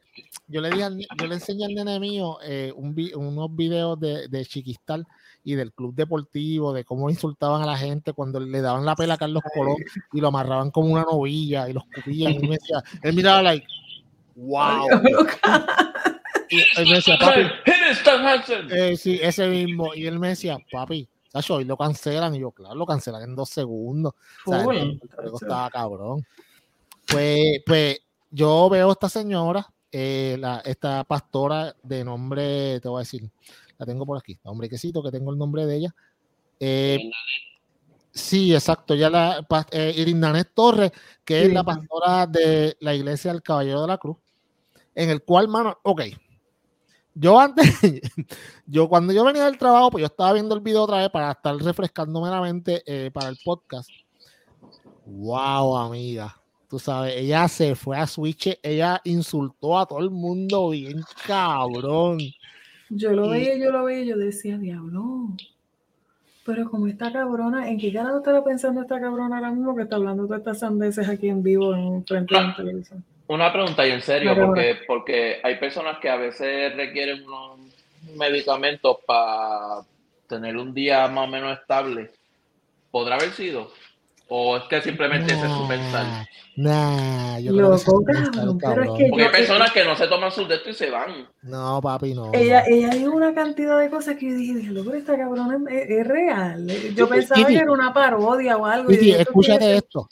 [0.47, 4.29] Yo le, dije al yo le enseñé al nene mío eh, un unos videos de,
[4.29, 5.05] de Chiquistal
[5.43, 9.15] y del club deportivo, de cómo insultaban a la gente cuando le daban la pela
[9.15, 9.77] a Carlos Colón
[10.13, 12.33] y lo amarraban como una novilla y los cupían.
[12.33, 13.65] Y él me decía, él miraba, like,
[14.35, 14.87] wow.
[16.49, 17.41] Y él me decía, papi,
[18.71, 19.93] eh, sí, ese mismo.
[19.93, 22.35] Y él me decía, papi, Sacho, hoy lo cancelan.
[22.35, 24.13] Y yo, claro, lo cancelan en dos segundos.
[24.45, 24.99] O sea, el
[25.33, 26.25] estaba cabrón.
[27.07, 32.99] Pues, pues yo veo a esta señora, eh, la, esta pastora de nombre, te voy
[32.99, 33.29] a decir,
[33.77, 35.95] la tengo por aquí, nombre quesito, que tengo el nombre de ella.
[36.59, 37.09] Eh,
[38.11, 40.91] sí, exacto, ya la eh, Irindanés Torres,
[41.23, 41.53] que es Sí.
[41.53, 44.17] la pastora de la iglesia del Caballero de la Cruz,
[44.95, 46.01] en el cual, mano, ok,
[47.19, 47.65] yo antes,
[48.67, 51.31] yo cuando yo venía del trabajo, pues yo estaba viendo el video otra vez para
[51.31, 53.89] estar refrescándome la mente eh, para el podcast.
[55.05, 56.39] Wow, amiga.
[56.69, 62.19] Tú sabes, ella se fue a Switch, ella insultó a todo el mundo bien cabrón.
[62.89, 65.29] Yo lo Y- veía, yo lo veía, yo decía, diablo.
[66.45, 69.97] Pero como esta cabrona, ¿en qué carajo estará pensando esta cabrona ahora mismo que está
[69.97, 73.03] hablando todas estas sandeces aquí en vivo en frente de la televisión?
[73.27, 77.59] Una pregunta y en serio, Pero- porque, porque hay personas que a veces requieren unos
[78.15, 79.81] medicamentos para
[80.29, 82.11] tener un día más o menos estable.
[82.91, 83.69] ¿Podrá haber sido?
[84.29, 86.27] ¿O es que simplemente ese es su pensar?
[86.57, 89.85] Nah, yo creo que Loco, su pensar, cabrón, pero es que Porque hay personas que
[89.85, 91.29] no se toman sus de y se van.
[91.43, 92.31] No, papi, no.
[92.33, 96.07] Ella, ella dijo una cantidad de cosas que yo dije, pero esta cabrona es, es
[96.07, 96.67] real.
[96.95, 97.53] Yo pensaba Titi.
[97.53, 98.91] que era una parodia o algo.
[98.91, 99.83] y Titi, dije, ¿esto qué escúchate es?
[99.83, 100.09] esto.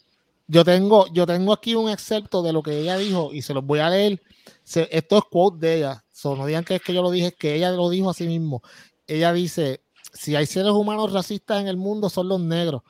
[0.48, 3.66] Yo tengo, yo tengo aquí un excerpto de lo que ella dijo y se los
[3.66, 4.22] voy a leer.
[4.64, 6.04] Se- esto es quote de ella.
[6.12, 8.14] So, no digan que es que yo lo dije, es que ella lo dijo a
[8.14, 8.62] sí mismo.
[9.08, 9.82] Ella dice:
[10.14, 12.84] Si hay seres humanos racistas en el mundo, son los negros.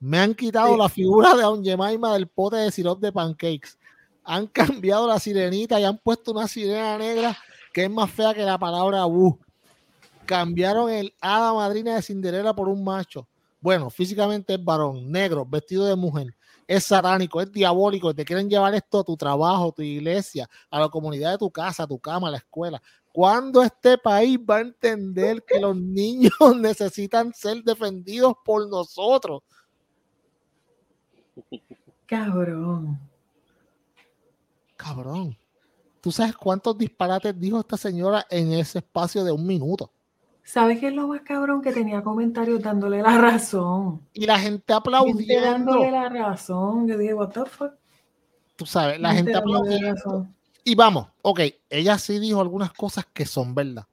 [0.00, 0.78] Me han quitado Sí.
[0.78, 3.78] la figura de Aunt Jemima del pote de sirope de pancakes.
[4.24, 7.36] Han cambiado la sirenita y han puesto una sirena negra
[7.72, 9.38] que es más fea que la palabra bu.
[10.26, 13.26] Cambiaron el hada madrina de Cinderella por un macho.
[13.60, 16.32] bueno, físicamente es varón, negro, vestido de mujer,
[16.66, 20.78] es satánico, es diabólico, te quieren llevar esto a tu trabajo, a tu iglesia, a
[20.78, 22.80] la comunidad de tu casa, a tu cama, a la escuela.
[23.10, 29.40] ¿Cuándo este país va a entender que los niños necesitan ser defendidos por nosotros?
[32.06, 32.98] Cabrón.
[34.76, 35.36] Cabrón.
[36.00, 39.90] ¿Tú sabes cuántos disparates dijo esta señora en ese espacio de un minuto?
[40.44, 41.60] ¿Sabes qué es lo más cabrón?
[41.60, 44.00] Que tenía comentarios dándole la razón.
[44.14, 45.50] Y la gente aplaudiendo.
[45.50, 46.88] dándole la razón.
[46.88, 47.72] Yo dije, what the fuck.
[48.56, 50.26] Tú sabes, la gente aplaudiendo.
[50.64, 53.86] Y vamos, ok, ella sí dijo algunas cosas que son verdad.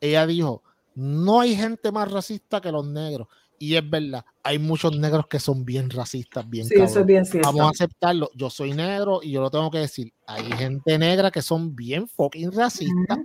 [0.00, 0.62] Ella dijo,
[0.94, 3.28] no hay gente más racista que los negros.
[3.64, 7.24] Y es verdad, hay muchos negros que son bien racistas, bien Sí, eso es bien
[7.24, 7.48] cierto.
[7.48, 8.30] Vamos a aceptarlo.
[8.34, 10.12] Yo soy negro y yo lo tengo que decir.
[10.26, 13.20] Hay gente negra que son bien fucking racistas.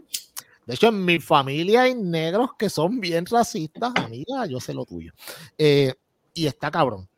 [0.66, 3.92] De hecho, en mi familia hay negros que son bien racistas.
[3.96, 5.12] Amiga, yo sé lo tuyo.
[5.58, 5.94] Eh,
[6.34, 7.10] y está cabrón.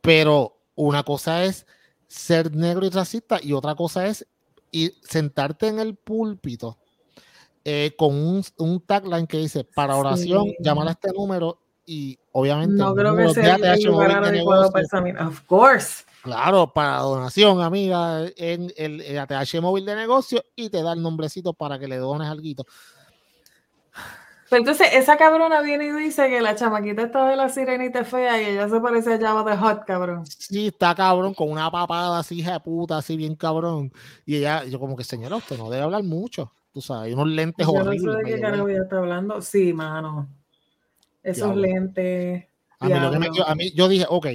[0.00, 1.66] Pero una cosa es
[2.06, 4.24] ser negro y racista y otra cosa es
[4.70, 6.78] ir, sentarte en el púlpito
[7.64, 10.56] eh, con un, un, tagline que dice para oración, sí.
[10.60, 11.58] llamar a este número
[11.88, 15.18] y obviamente no creo que sea el.
[15.18, 16.04] Of course.
[16.22, 21.02] Claro, para donación, amiga, en el, el ATH móvil de negocio y te da el
[21.02, 22.42] nombrecito para que le dones algo.
[24.50, 28.40] Pero entonces, esa cabrona viene y dice que la chamaquita está de la sirenita fea
[28.40, 30.24] y ella se parece a Java de Hot, cabrón.
[30.26, 33.92] Sí, está cabrón, con una papada así, hija de puta, así bien cabrón.
[34.24, 36.52] Y ella, yo como que, señora, usted no debe hablar mucho.
[36.72, 38.02] Tú sabes, unos lentes yo horribles.
[38.02, 39.42] No sé de qué carajo ella está hablando.
[39.42, 40.28] Sí, mano.
[41.30, 41.62] Esos Diablo.
[41.62, 42.44] lentes.
[42.80, 44.26] A mí, lo que me, yo, a mí, yo dije, ok,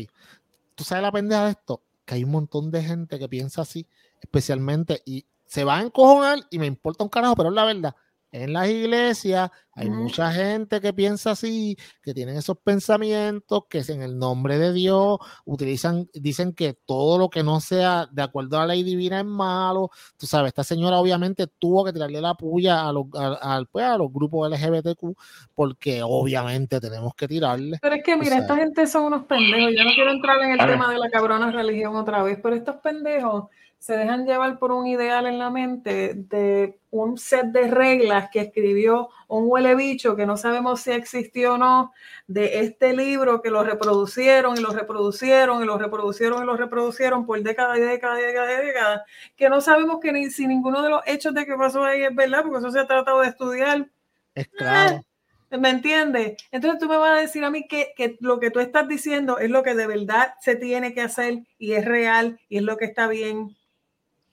[0.75, 3.87] tú sabes la pendeja de esto, que hay un montón de gente que piensa así,
[4.19, 7.95] especialmente, y se va a encojonar y me importa un carajo, pero es la verdad
[8.33, 14.03] en las iglesias hay mucha gente que piensa así, que tienen esos pensamientos, que en
[14.03, 18.61] el nombre de Dios utilizan, dicen que todo lo que no sea de acuerdo a
[18.61, 19.89] la ley divina es malo.
[20.17, 23.85] Tú sabes, esta señora obviamente tuvo que tirarle la puya a los, a, a, pues,
[23.85, 25.15] a los grupos LGBTQ,
[25.55, 27.79] porque obviamente tenemos que tirarle.
[27.81, 29.73] Pero es que mira, esta gente son unos pendejos.
[29.75, 32.75] Yo no quiero entrar en el tema de la cabrona religión otra vez, pero estos
[32.77, 33.45] pendejos
[33.83, 38.39] se dejan llevar por un ideal en la mente de un set de reglas que
[38.39, 41.91] escribió un huele bicho que no sabemos si existió o no,
[42.25, 47.25] de este libro que lo reproducieron y lo reproducieron y lo reproducieron y lo reproducieron
[47.25, 49.01] por décadas y décadas y décadas y décadas,
[49.35, 52.15] que no sabemos que ni si ninguno de los hechos de que pasó ahí es
[52.15, 53.89] verdad, porque eso se ha tratado de estudiar.
[54.33, 55.03] Es claro.
[55.51, 56.41] Eh, ¿Me entiendes?
[56.53, 59.39] Entonces tú me vas a decir a mí que, que, lo que tú estás diciendo
[59.39, 62.77] es lo que de verdad se tiene que hacer y es real y es lo
[62.77, 63.57] que está bien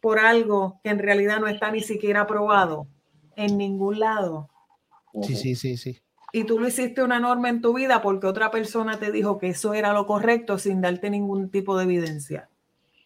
[0.00, 2.86] por algo que en realidad no está ni siquiera aprobado
[3.36, 4.48] en ningún lado.
[5.22, 6.00] Sí, sí, sí, sí.
[6.32, 9.48] Y tú lo hiciste una norma en tu vida porque otra persona te dijo que
[9.48, 12.48] eso era lo correcto sin darte ningún tipo de evidencia.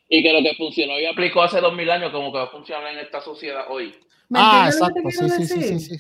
[0.09, 2.51] Y que lo que funcionó y aplicó hace dos mil años como que va a
[2.51, 3.95] funcionar en esta sociedad hoy.
[4.33, 5.97] Ah, exacto, sí, sí, sí, sí, sí.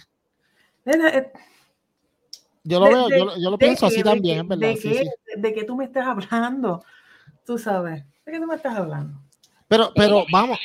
[2.65, 4.69] Yo lo de, veo, de, yo, yo, lo pienso así que, también, es verdad.
[4.69, 5.11] De, sí, que, sí.
[5.37, 6.85] de que tú me estás hablando,
[7.47, 9.24] tú sabes, de qué tú me estás hablando.
[9.69, 10.59] Pero, pero vamos.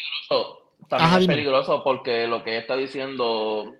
[0.88, 3.76] También Ajá, es peligroso porque lo que está diciendo,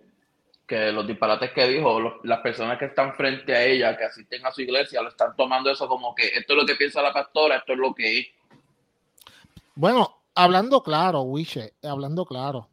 [0.68, 4.46] que los disparates que dijo, los, las personas que están frente a ella, que asisten
[4.46, 7.12] a su iglesia, lo están tomando eso como que esto es lo que piensa la
[7.12, 8.28] pastora, esto es lo que es.
[9.74, 12.70] Bueno, hablando claro, Wiche, hablando claro.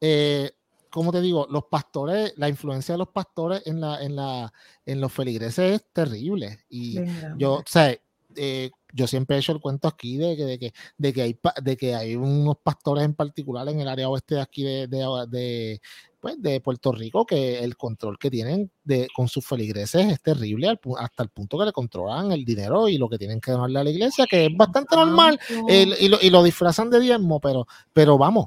[0.00, 0.52] Eh,
[0.90, 4.52] como te digo, los pastores, la influencia de los pastores en la, en la,
[4.86, 6.60] en los feligreses es terrible.
[6.68, 7.92] Y Venga, yo, o sea,
[8.36, 11.38] eh, yo siempre he hecho el cuento aquí de que, de que, de que, hay,
[11.62, 15.26] de que hay unos pastores en particular en el área oeste de aquí de, de,
[15.28, 15.80] de,
[16.20, 20.68] pues, de Puerto Rico que el control que tienen de, con sus feligreses es terrible
[20.68, 23.80] al, hasta el punto que le controlan el dinero y lo que tienen que donarle
[23.80, 27.66] a la iglesia, que es bastante normal, y, lo, y, lo, disfrazan de diezmo, pero,
[27.92, 28.46] pero vamos,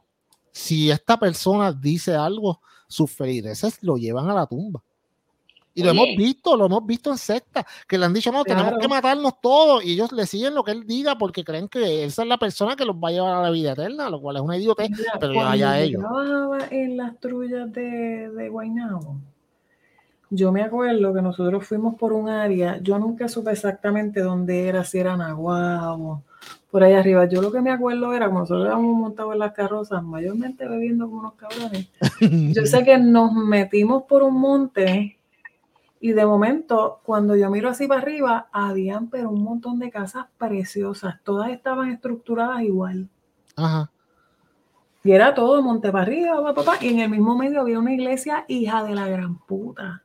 [0.51, 4.81] si esta persona dice algo, sus feligreses lo llevan a la tumba.
[5.77, 6.01] Y lo Oye.
[6.01, 8.61] hemos visto, lo hemos visto en secta, que le han dicho, no, claro.
[8.61, 12.03] tenemos que matarnos todos, y ellos le siguen lo que él diga porque creen que
[12.03, 14.37] esa es la persona que los va a llevar a la vida eterna, lo cual
[14.37, 16.01] es una idiotez, Mira, pero allá ellos.
[16.01, 19.17] trabajaba en las trullas de, de Guaynabo,
[20.31, 24.83] yo me acuerdo que nosotros fuimos por un área, yo nunca supe exactamente dónde era,
[24.83, 26.23] si era Nahuabo,
[26.71, 27.25] por ahí arriba.
[27.25, 31.07] Yo lo que me acuerdo era, como nosotros íbamos montados en las carrozas, mayormente bebiendo
[31.07, 31.89] como unos cabrones,
[32.55, 35.16] yo sé que nos metimos por un monte
[35.99, 40.27] y de momento, cuando yo miro así para arriba, habían pero un montón de casas
[40.37, 41.15] preciosas.
[41.23, 43.09] Todas estaban estructuradas igual.
[43.55, 43.91] Ajá.
[45.03, 48.45] Y era todo monte para arriba, papá, y en el mismo medio había una iglesia
[48.47, 50.03] hija de la gran puta.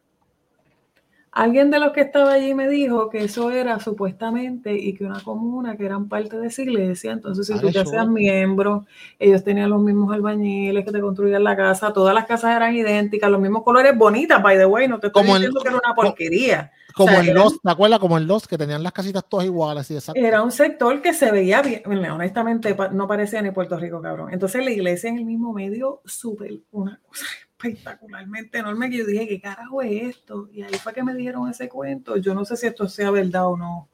[1.34, 5.22] Alguien de los que estaba allí me dijo que eso era supuestamente y que una
[5.22, 8.84] comuna que eran parte de esa iglesia, entonces si tú te hacías miembro,
[9.18, 13.30] ellos tenían los mismos albañiles que te construían la casa, todas las casas eran idénticas,
[13.30, 15.94] los mismos colores bonitas, by the way, no te estoy como diciendo que era una
[15.94, 16.70] porquería.
[16.94, 17.98] Como el Los, ¿te acuerdas?
[17.98, 19.90] Como el Los, que tenían las casitas todas iguales.
[19.90, 20.20] y exacto.
[20.20, 24.34] Era un sector que se veía bien, honestamente no parecía ni Puerto Rico, cabrón.
[24.34, 27.24] Entonces la iglesia en el mismo medio, súper, una cosa
[27.62, 30.48] espectacularmente enorme que yo dije, ¿qué carajo es esto?
[30.52, 32.16] Y ahí fue que me dijeron ese cuento.
[32.16, 33.88] Yo no sé si esto sea verdad o no.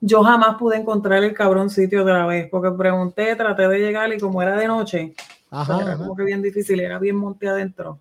[0.00, 4.18] Yo jamás pude encontrar el cabrón sitio otra vez, porque pregunté, traté de llegar y
[4.18, 5.14] como era de noche,
[5.52, 8.00] era como que bien difícil, era bien monte adentro.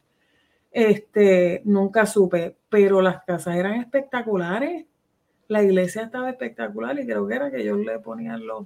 [0.71, 4.85] Este, nunca supe, pero las casas eran espectaculares.
[5.47, 8.65] La iglesia estaba espectacular y creo que era que ellos le ponían los,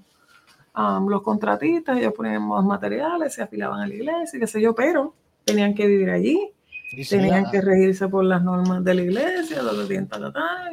[0.75, 4.75] um, los contratistas, ellos ponían más materiales, se afilaban a la iglesia, qué sé yo,
[4.75, 6.51] pero tenían que vivir allí,
[7.09, 9.61] tenían que regirse por las normas de la iglesia,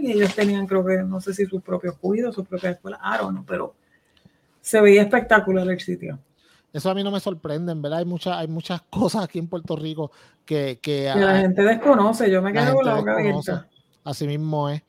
[0.01, 3.19] y ellos tenían, creo que, no sé si sus propios cuidos, sus propias escuelas, I
[3.19, 3.75] don't pero
[4.61, 6.19] se veía espectacular el sitio.
[6.73, 7.99] Eso a mí no me sorprende, ¿verdad?
[8.01, 10.13] Hay, muchas hay muchas cosas aquí en Puerto Rico
[10.45, 10.79] que...
[10.81, 13.67] Que, la gente desconoce, yo me quedo con la boca abierta.
[14.05, 14.83] Así mismo es.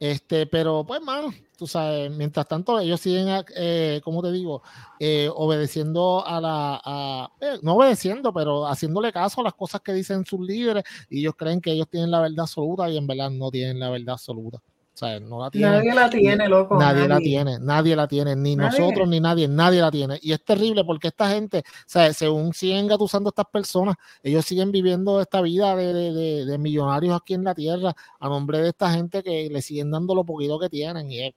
[0.00, 4.62] Este, pero pues, mano, tú sabes, mientras tanto ellos siguen, eh, como te digo,
[5.00, 10.24] eh, obedeciendo a la, eh, no obedeciendo, pero haciéndole caso a las cosas que dicen
[10.24, 13.50] sus líderes y ellos creen que ellos tienen la verdad absoluta y en verdad no
[13.50, 14.58] tienen la verdad absoluta.
[14.58, 15.70] O sea, no la tiene.
[15.70, 16.76] Nadie la tiene, loco.
[16.76, 20.18] Nadie, la tiene, nadie la tiene, ni nosotros ni nadie, nadie la tiene.
[20.22, 24.72] Y es terrible porque esta gente, o sea, según siguen gatusando estas personas, ellos siguen
[24.72, 29.48] viviendo esta vida de, millonarios aquí en la tierra a nombre de esta gente que
[29.48, 31.10] le siguen dando lo poquito que tienen.
[31.12, 31.34] Y es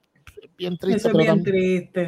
[0.56, 1.08] bien triste.
[1.08, 2.06] es bien triste.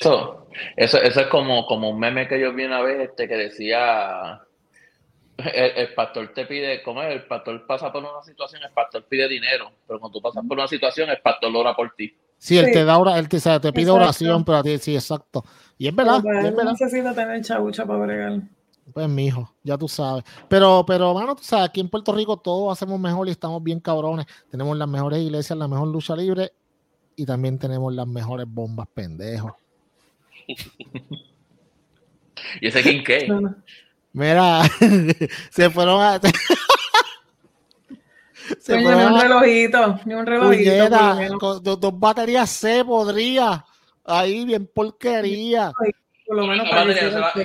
[0.00, 3.36] Eso, eso, eso, es como, como un meme que yo vi una vez este, que
[3.36, 4.40] decía
[5.38, 7.12] el, pastor te pide, ¿cómo es?
[7.14, 10.58] El pastor pasa por una situación, el pastor pide dinero, pero cuando tú pasas por
[10.58, 12.12] una situación, el pastor ora por ti.
[12.36, 15.44] Sí, él te da él te, te pide oración, pero a ti sí, exacto.
[15.76, 16.22] Y es verdad.
[16.22, 16.72] Pues, es verdad.
[16.72, 18.40] necesita tener chabucha para bregar.
[18.92, 20.24] Pues mijo, ya tú sabes.
[20.48, 23.80] Pero, pero, mano, tú sabes, aquí en Puerto Rico todos hacemos mejor y estamos bien
[23.80, 24.26] cabrones.
[24.50, 26.52] Tenemos las mejores iglesias, la mejor lucha libre
[27.18, 29.52] y también tenemos las mejores bombas, pendejos.
[32.60, 33.28] ¿Y ese quién qué?
[34.12, 34.62] Mira,
[35.50, 36.20] se fueron a.
[38.60, 41.38] se fueron ni un relojito, ni un relojito.
[41.40, 43.64] con dos, baterías C podría.
[44.04, 45.72] Ahí, bien porquería.
[46.28, 46.68] Por lo menos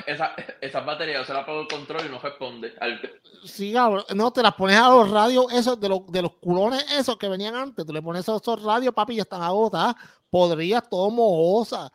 [0.05, 2.73] esa, esa, batería se la pongo el control y no responde.
[3.45, 4.03] Sí, cabrón.
[4.13, 7.29] No, te las pones a los radios esos de los, de los culones esos que
[7.29, 7.85] venían antes.
[7.85, 9.95] Tú le pones esos, esos radios, papi, ya están agotadas.
[10.29, 11.89] Podría todo mohosa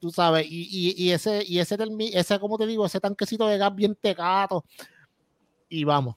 [0.00, 1.78] tú sabes, y, y, y ese, y ese,
[2.12, 4.64] ese, como te digo, ese tanquecito de gas bien tecato,
[5.68, 6.16] y vamos.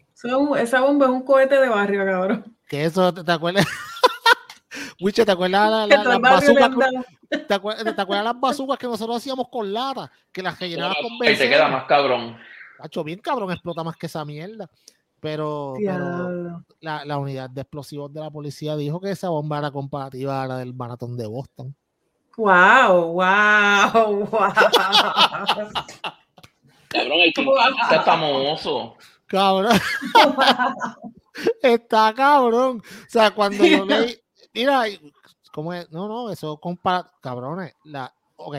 [0.57, 2.57] Esa bomba es un cohete de barrio, cabrón.
[2.67, 3.63] Que eso, ¿te, acuerdas?
[4.99, 6.71] Wiche, ¿te acuerdas la, las bazucas?
[7.47, 10.11] ¿te, acuerdas, ¿te, acuerdas las bazucas que nosotros hacíamos con lata?
[10.31, 11.39] Que las rellenabas con benzina.
[11.39, 12.37] te queda más cabrón.
[12.79, 14.69] Hacho, bien cabrón, explota más que esa mierda.
[15.19, 19.71] Pero, pero la, la, unidad de explosivos de la policía dijo que esa bomba era
[19.71, 21.75] comparativa a la del maratón de Boston.
[22.37, 24.53] Wow, wow, wow.
[26.89, 28.95] Cabrón, el está famoso.
[29.25, 29.79] Cabrón.
[31.61, 32.81] está cabrón.
[32.81, 34.17] O sea, cuando yo leí,
[34.55, 34.83] mira,
[35.51, 35.91] ¿cómo es?
[35.91, 37.73] No, no, eso compara, cabrones.
[37.83, 38.57] La, ok,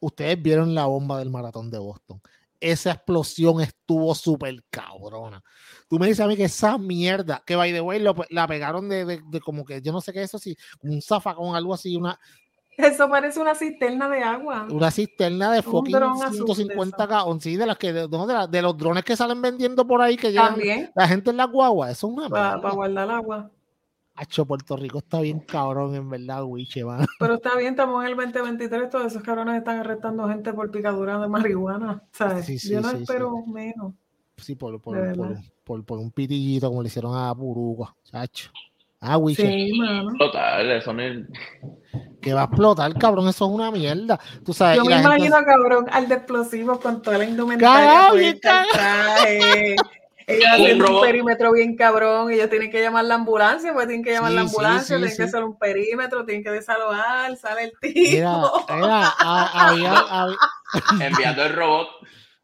[0.00, 2.20] ustedes vieron la bomba del maratón de Boston.
[2.58, 5.42] Esa explosión estuvo súper cabrona.
[5.88, 9.04] Tú me dices a mí que esa mierda, que by the way la pegaron de,
[9.04, 11.96] de, de, como que yo no sé qué es eso, si un zafacón, algo así,
[11.96, 12.18] una,
[12.76, 14.66] eso parece una cisterna de agua.
[14.70, 15.96] Una cisterna de fucking
[16.30, 20.16] 150 k sí, de las que de, de, los drones que salen vendiendo por ahí
[20.16, 20.56] que llegan
[20.94, 23.50] la gente en la guagua, eso es una Para guardar agua.
[24.16, 26.82] Hacho, Puerto Rico está bien cabrón, en verdad, wiche,
[27.20, 31.18] Pero está bien, estamos en el 2023, todos esos cabrones están arrestando gente por picadura
[31.18, 32.46] de marihuana, ¿sabes?
[32.68, 33.92] Yo no espero menos.
[34.38, 34.96] Sí, por, por,
[35.64, 38.50] por, por, un pitillito como le hicieron a Puruco, chacho.
[39.00, 40.12] Ah, Sí, mano.
[40.18, 41.26] Total, eso no es...
[42.20, 44.18] Que va a explotar, cabrón, eso es una mierda.
[44.44, 48.08] Tú sabes, Yo me imagino, cabrón, al de explosivos con toda la indumentaria.
[48.10, 49.76] Pues,
[50.26, 54.12] ellos hacen un, perímetro bien cabrón, ellos tienen que llamar la ambulancia, pues tienen que
[54.12, 58.66] llamar la ambulancia, tienen que hacer un perímetro, tienen que desalojar, sale el tipo.
[58.74, 60.04] Mira, había,
[61.00, 61.88] enviando el robot.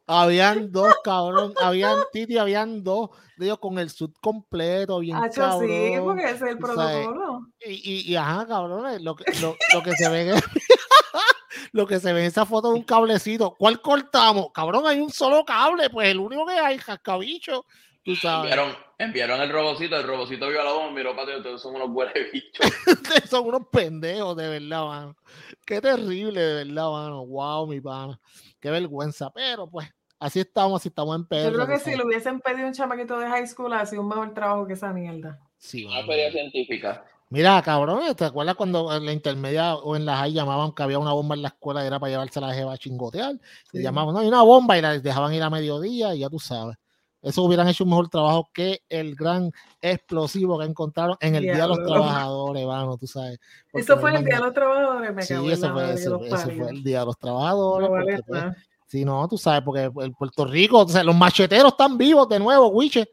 [0.06, 5.68] Habían dos, cabrón, habían Titi, habían dos digo, con el sud completo, bien cabrón.
[5.68, 7.48] sí, porque ese es el protocolo.
[7.64, 10.32] Y, y, ajá, cabrón, lo, lo, lo que se ve
[11.72, 13.54] lo que se ve en esa foto de un cablecito.
[13.58, 14.48] ¿Cuál cortamos?
[14.52, 17.64] Cabrón, hay un solo cable, pues el único que hay, cascabicho.
[18.04, 18.50] Tú sabes.
[18.50, 21.90] Enviaron, enviaron el robocito, el robocito vio a la bomba, miró para todos son unos
[21.90, 22.66] huele bichos.
[23.30, 25.16] son unos pendejos, de verdad, mano.
[25.64, 27.24] Qué terrible, de verdad, mano.
[27.26, 28.18] Wow, mi pana.
[28.58, 29.30] Qué vergüenza.
[29.32, 29.88] Pero pues,
[30.18, 31.50] así estamos, así estamos en pedo.
[31.50, 34.08] Yo creo que si lo hubiesen pedido un chamaquito de high school, ha sido un
[34.08, 35.38] mejor trabajo que esa mierda.
[35.56, 37.04] Sí, Una feria científica.
[37.32, 40.98] Mira, cabrón, ¿te acuerdas cuando en la intermedia o en la high llamaban que había
[40.98, 43.40] una bomba en la escuela y era para llevarse a la jeva a chingotear?
[43.72, 46.38] Y llamaban, no, hay una bomba y la dejaban ir a mediodía y ya tú
[46.38, 46.76] sabes.
[47.22, 51.62] Eso hubieran hecho un mejor trabajo que el gran explosivo que encontraron en el Día
[51.62, 53.38] de los Trabajadores, vamos, tú sabes.
[53.72, 57.00] Eso fue el Día de los Trabajadores, me Sí, eso fue, eso, fue el Día
[57.00, 57.88] de los Trabajadores.
[57.88, 58.44] No pues,
[58.88, 62.38] sí, no, tú sabes, porque el Puerto Rico, o sea, los macheteros están vivos de
[62.38, 63.08] nuevo, Wiche.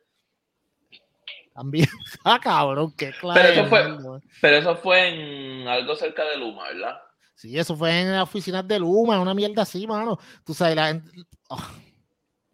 [1.60, 1.88] También.
[2.24, 3.42] ah, cabrón, qué claro.
[3.42, 7.02] Pero eso, fue, pero eso fue en algo cerca de Luma, ¿verdad?
[7.36, 10.18] Sí, eso fue en la oficina de Luma, una mierda así, mano.
[10.46, 11.12] Tú sabes, la gente.
[11.50, 11.62] Oh.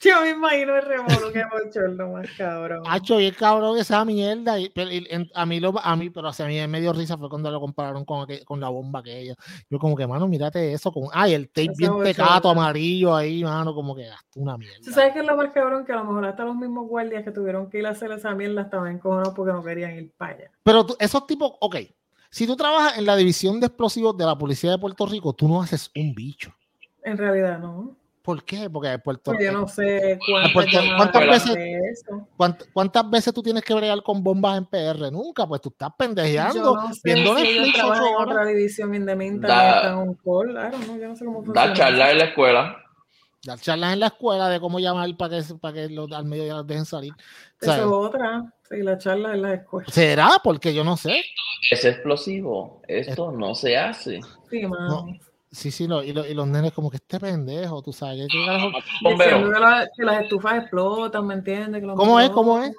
[0.05, 1.43] Yo me imagino el remoto que
[1.79, 2.83] lo más cabrón.
[2.85, 4.59] Hacho, y el cabrón esa mierda.
[4.59, 4.71] Y,
[5.33, 8.05] a mí, lo, a mí, pero a mí me dio risa fue cuando lo compararon
[8.05, 9.35] con, con la bomba que ella.
[9.69, 10.91] Yo, como que, mano, mírate eso.
[10.91, 14.77] Con, ay, el tape bien tecato, amarillo ahí, mano, como que una mierda.
[14.83, 15.85] ¿Tú sabes qué es lo más cabrón?
[15.85, 18.35] Que a lo mejor hasta los mismos guardias que tuvieron que ir a hacer esa
[18.35, 20.51] mierda estaban encojonados porque no querían ir para allá.
[20.63, 21.77] Pero esos tipos, ok.
[22.29, 25.47] Si tú trabajas en la división de explosivos de la policía de Puerto Rico, tú
[25.47, 26.53] no haces un bicho.
[27.03, 27.95] En realidad, no.
[28.25, 28.67] ¿Por qué?
[28.71, 29.43] Porque Puerto Rico.
[29.43, 32.03] Yo no sé cuántas, veces,
[32.73, 35.11] ¿cuántas, veces tú tienes que bregar con bombas en PR.
[35.11, 36.73] Nunca, pues tú estás pendejeando.
[36.73, 40.49] no sé viendo si Netflix en otra división independiente da, un call.
[40.49, 41.67] Claro, no, yo no sé cómo funciona.
[41.67, 42.77] Da charlas en la escuela.
[43.43, 46.47] Dar charlas en la escuela de cómo llamar para que, para que los, al medio
[46.47, 47.13] ya los dejen salir.
[47.61, 48.51] Esa es otra.
[48.67, 49.87] Sí, la charla en la escuela.
[49.91, 50.29] ¿Será?
[50.43, 51.21] Porque yo no sé.
[51.69, 52.81] Es explosivo.
[52.87, 54.19] Esto no se hace.
[54.49, 55.15] Sí, mano.
[55.55, 58.27] Sí, sí, y, y, los nenes como que este pendejo, tú sabes.
[58.27, 58.37] Que,
[59.17, 61.81] que, las estufas explotan, ¿me entiendes?
[61.95, 62.29] ¿Cómo es?
[62.31, 62.75] ¿Cómo es?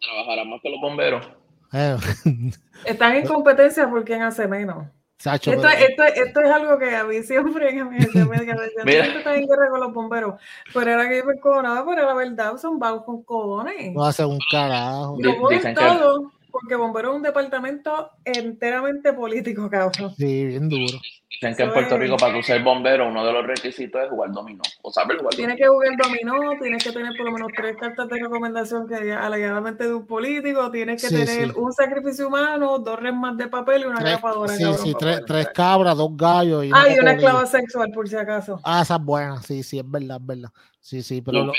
[0.00, 1.28] Trabajarán más que los bomberos.
[1.72, 1.96] Eh.
[2.84, 4.86] Están en competencia por quién hace menos.
[5.18, 9.48] esto, esto, esto, es algo que a mí siempre en mi médica me está en
[9.48, 10.40] guerra con los bomberos.
[10.72, 13.92] Pero era que yo me cojonaba, pero la verdad son vagos con cojones.
[13.92, 15.16] No hace un carajo.
[15.18, 16.30] Lo ponen todo,
[16.62, 20.14] porque bombero es un departamento enteramente político, cabrón.
[20.16, 20.98] Sí, bien duro.
[21.28, 24.30] Dicen que en Puerto Rico para tú ser bombero uno de los requisitos es jugar
[24.30, 24.62] dominó.
[24.82, 28.08] O saber jugar Tienes que jugar dominó, tienes que tener por lo menos tres cartas
[28.08, 33.36] de recomendación que alegadamente de un político, tienes que tener un sacrificio humano, dos resmas
[33.36, 34.54] de papel y una grapadora.
[34.54, 36.64] Sí, sí, tres, cabras, dos gallos.
[36.64, 38.60] Y ah, y una esclava sexual por si acaso.
[38.62, 40.50] Ah, esa es buena, sí, sí, es verdad, es verdad.
[40.80, 41.46] Sí, sí, pero...
[41.46, 41.52] Lo,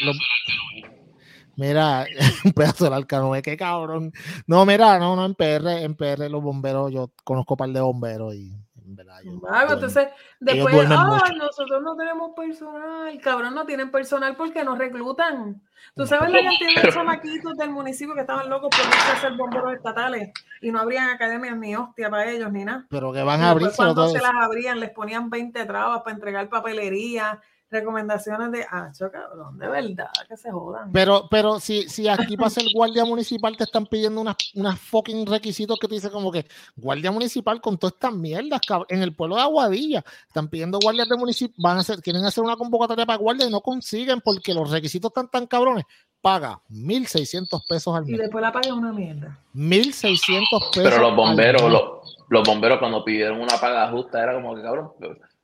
[1.56, 2.06] Mira,
[2.45, 4.12] un pedazo del arcano, qué cabrón.
[4.47, 7.82] No, mira, no, no, en PR, en PR los bomberos, yo conozco un par de
[7.82, 8.54] bomberos y
[8.86, 15.62] entonces, después, ah, nosotros no tenemos personal, cabrón, no tienen personal porque nos reclutan.
[15.95, 20.32] Tú sabes la cantidad de chamaquitos del municipio que estaban locos por ser bomberos estatales
[20.62, 22.86] y no habrían academias ni hostia para ellos ni nada.
[22.89, 23.70] Pero que van a abrir.
[23.76, 27.39] Cuando se las abrían, les ponían 20 trabas para entregar papelería,
[27.74, 30.91] recomendaciones de Hacho, cabrón, de verdad, que se jodan.
[30.93, 35.26] Pero, pero si, si aquí pasa el guardia municipal, te están pidiendo unas, unas fucking
[35.26, 36.45] requisitos que te dicen como que
[36.76, 41.17] guardia municipal con todas estas mierdas, En el pueblo de Aguadilla están pidiendo guardias de
[41.17, 44.69] municipio, van a hacer, quieren hacer una convocatoria para guardia y no consiguen porque los
[44.69, 45.86] requisitos están tan cabrones.
[46.21, 48.13] Paga 1.600 pesos al mes.
[48.13, 49.38] Y después la paga una mierda.
[49.55, 50.71] 1.600 pesos.
[50.76, 54.91] Pero los bomberos, los, los bomberos cuando pidieron una paga justa era como que, cabrón,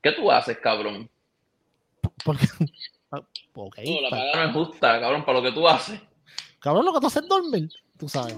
[0.01, 1.09] ¿qué tú haces, cabrón?
[2.23, 2.47] Porque.
[3.55, 5.99] Okay, no, la paga no es justa, cabrón, para lo que tú haces.
[6.59, 8.37] Cabrón, lo que tú haces es dormir, tú sabes.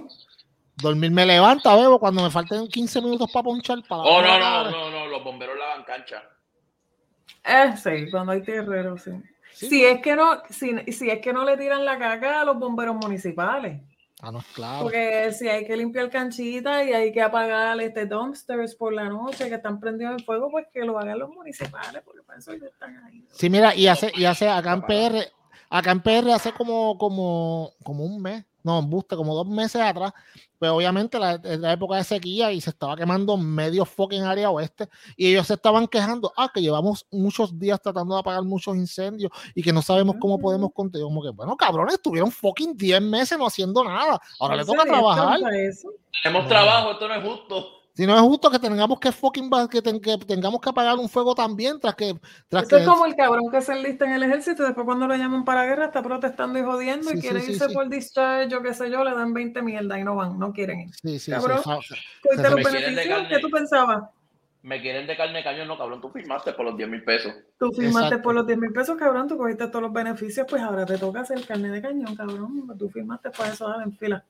[0.78, 3.84] Dormir me levanta, bebo, cuando me falten 15 minutos para ponchar.
[3.88, 6.24] Para oh, no, no, no, no, los bomberos lavan cancha.
[7.44, 9.12] Eh, sí, cuando hay terrero, sí.
[9.52, 12.58] Si es que no, si, si es que no le tiran la caca a los
[12.58, 13.82] bomberos municipales.
[14.22, 14.84] Ah, no, claro.
[14.84, 19.50] Porque si hay que limpiar canchitas y hay que apagar este dumpsters por la noche
[19.50, 22.70] que están prendidos en fuego, pues que lo hagan los municipales, porque para eso ellos
[22.72, 23.26] están ahí.
[23.32, 25.28] Sí, mira, y hace, y hace acá en PR,
[25.72, 30.14] acá en PR hace como, como, como un mes, no, Buste, como dos meses atrás,
[30.58, 34.88] pues obviamente la, la época de sequía y se estaba quemando medio fucking área oeste
[35.18, 39.32] y ellos se estaban quejando, ah, que llevamos muchos días tratando de apagar muchos incendios
[39.56, 43.38] y que no sabemos cómo podemos contener, como que, bueno, cabrones, estuvieron fucking 10 meses
[43.38, 45.40] no haciendo nada, ahora le toca trabajar.
[46.24, 47.81] Tenemos trabajo, esto no es justo.
[47.94, 51.80] Si no es justo que tengamos que fucking que, tengamos que apagar un fuego también
[51.80, 52.16] tras que.
[52.48, 55.08] Tras Esto es como el cabrón que se enlista en el ejército y después cuando
[55.08, 58.74] lo llaman para guerra está protestando y jodiendo y quiere irse por discharge, yo qué
[58.74, 60.90] sé yo, le dan 20 mierda y no van, no quieren ir.
[61.02, 61.96] Sí, sí, cabrón, sí.
[62.24, 63.28] los beneficios?
[63.28, 64.04] ¿Qué tú pensabas?
[64.64, 67.34] me quieren de carne de cañón, no, cabrón, tú firmaste por los 10 mil pesos.
[67.58, 70.86] Tú firmaste por los 10 mil pesos, cabrón, tú cogiste todos los beneficios, pues ahora
[70.86, 72.68] te toca hacer carne de cañón, cabrón.
[72.78, 74.24] Tú firmaste por eso, dale en fila.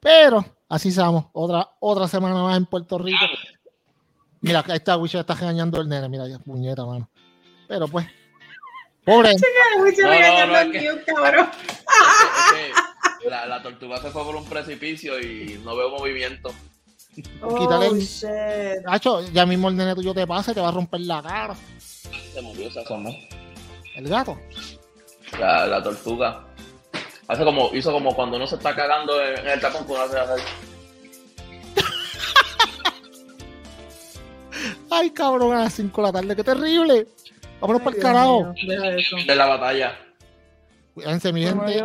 [0.00, 3.18] Pero así estamos, otra, otra semana más en Puerto Rico.
[4.40, 7.10] Mira, ahí está, Wicho está regañando el nene, mira, ya puñeta, mano.
[7.68, 8.06] Pero pues,
[9.04, 9.34] pobre.
[13.28, 16.50] la, la tortuga se fue por un precipicio y no veo movimiento.
[17.42, 18.82] Oh, Quítale el...
[18.86, 21.54] Hacho, ya mismo el nene tuyo te pasa y te va a romper la cara.
[22.32, 23.10] Se movió esa zona.
[23.94, 24.38] ¿El gato?
[25.38, 26.46] La, la tortuga.
[27.32, 30.42] Hace como, hizo como cuando uno se está cagando en, el tapón con hace así.
[34.90, 37.06] Ay, cabrón, a las 5 de la tarde, qué terrible.
[37.58, 38.52] Vámonos para el carajo.
[39.26, 39.98] De la batalla.
[40.92, 41.82] Cuídense, mi gente.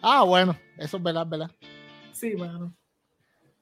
[0.00, 1.50] Ah, bueno, eso es verdad, ¿verdad?
[2.12, 2.72] Sí, bueno.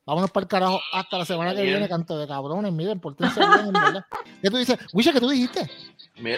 [0.04, 2.74] Vámonos para el carajo hasta la semana que viene, canto de cabrones.
[2.74, 4.04] Miren, por bien, en verdad.
[4.42, 4.78] ¿Qué tú dices?
[4.92, 5.66] Wisha, ¿qué tú dijiste?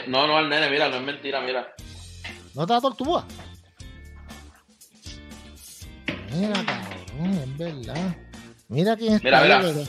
[0.06, 1.74] no, no, al nene, mira, no es mentira, mira.
[2.54, 3.24] ¿No te da tortuga?
[6.38, 8.16] Mira, cabrón, es verdad.
[8.68, 9.42] Mira quién está.
[9.42, 9.84] Mira, mira.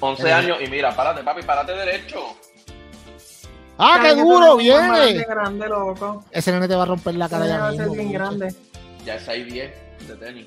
[0.00, 0.32] 11 eh.
[0.32, 2.18] años y mira, párate, papi, párate derecho.
[3.78, 4.56] ¡Ah, qué duro!
[4.56, 5.24] ¡Viene!
[5.24, 6.24] Grande, loco.
[6.30, 7.94] Ese nene te va a romper la cara ya mismo.
[7.94, 8.54] bien grande.
[9.04, 9.72] Ya es 6'10
[10.06, 10.46] de tenis.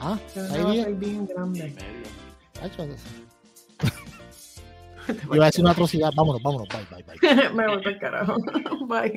[0.00, 0.18] Ah,
[0.52, 0.98] ahí bien.
[0.98, 1.74] bien grande.
[5.32, 6.10] Iba a decir una atrocidad.
[6.16, 6.68] Vámonos, vámonos.
[6.68, 7.50] Bye, bye, bye.
[7.54, 8.36] Me voy para el carajo.
[8.86, 9.12] Bye.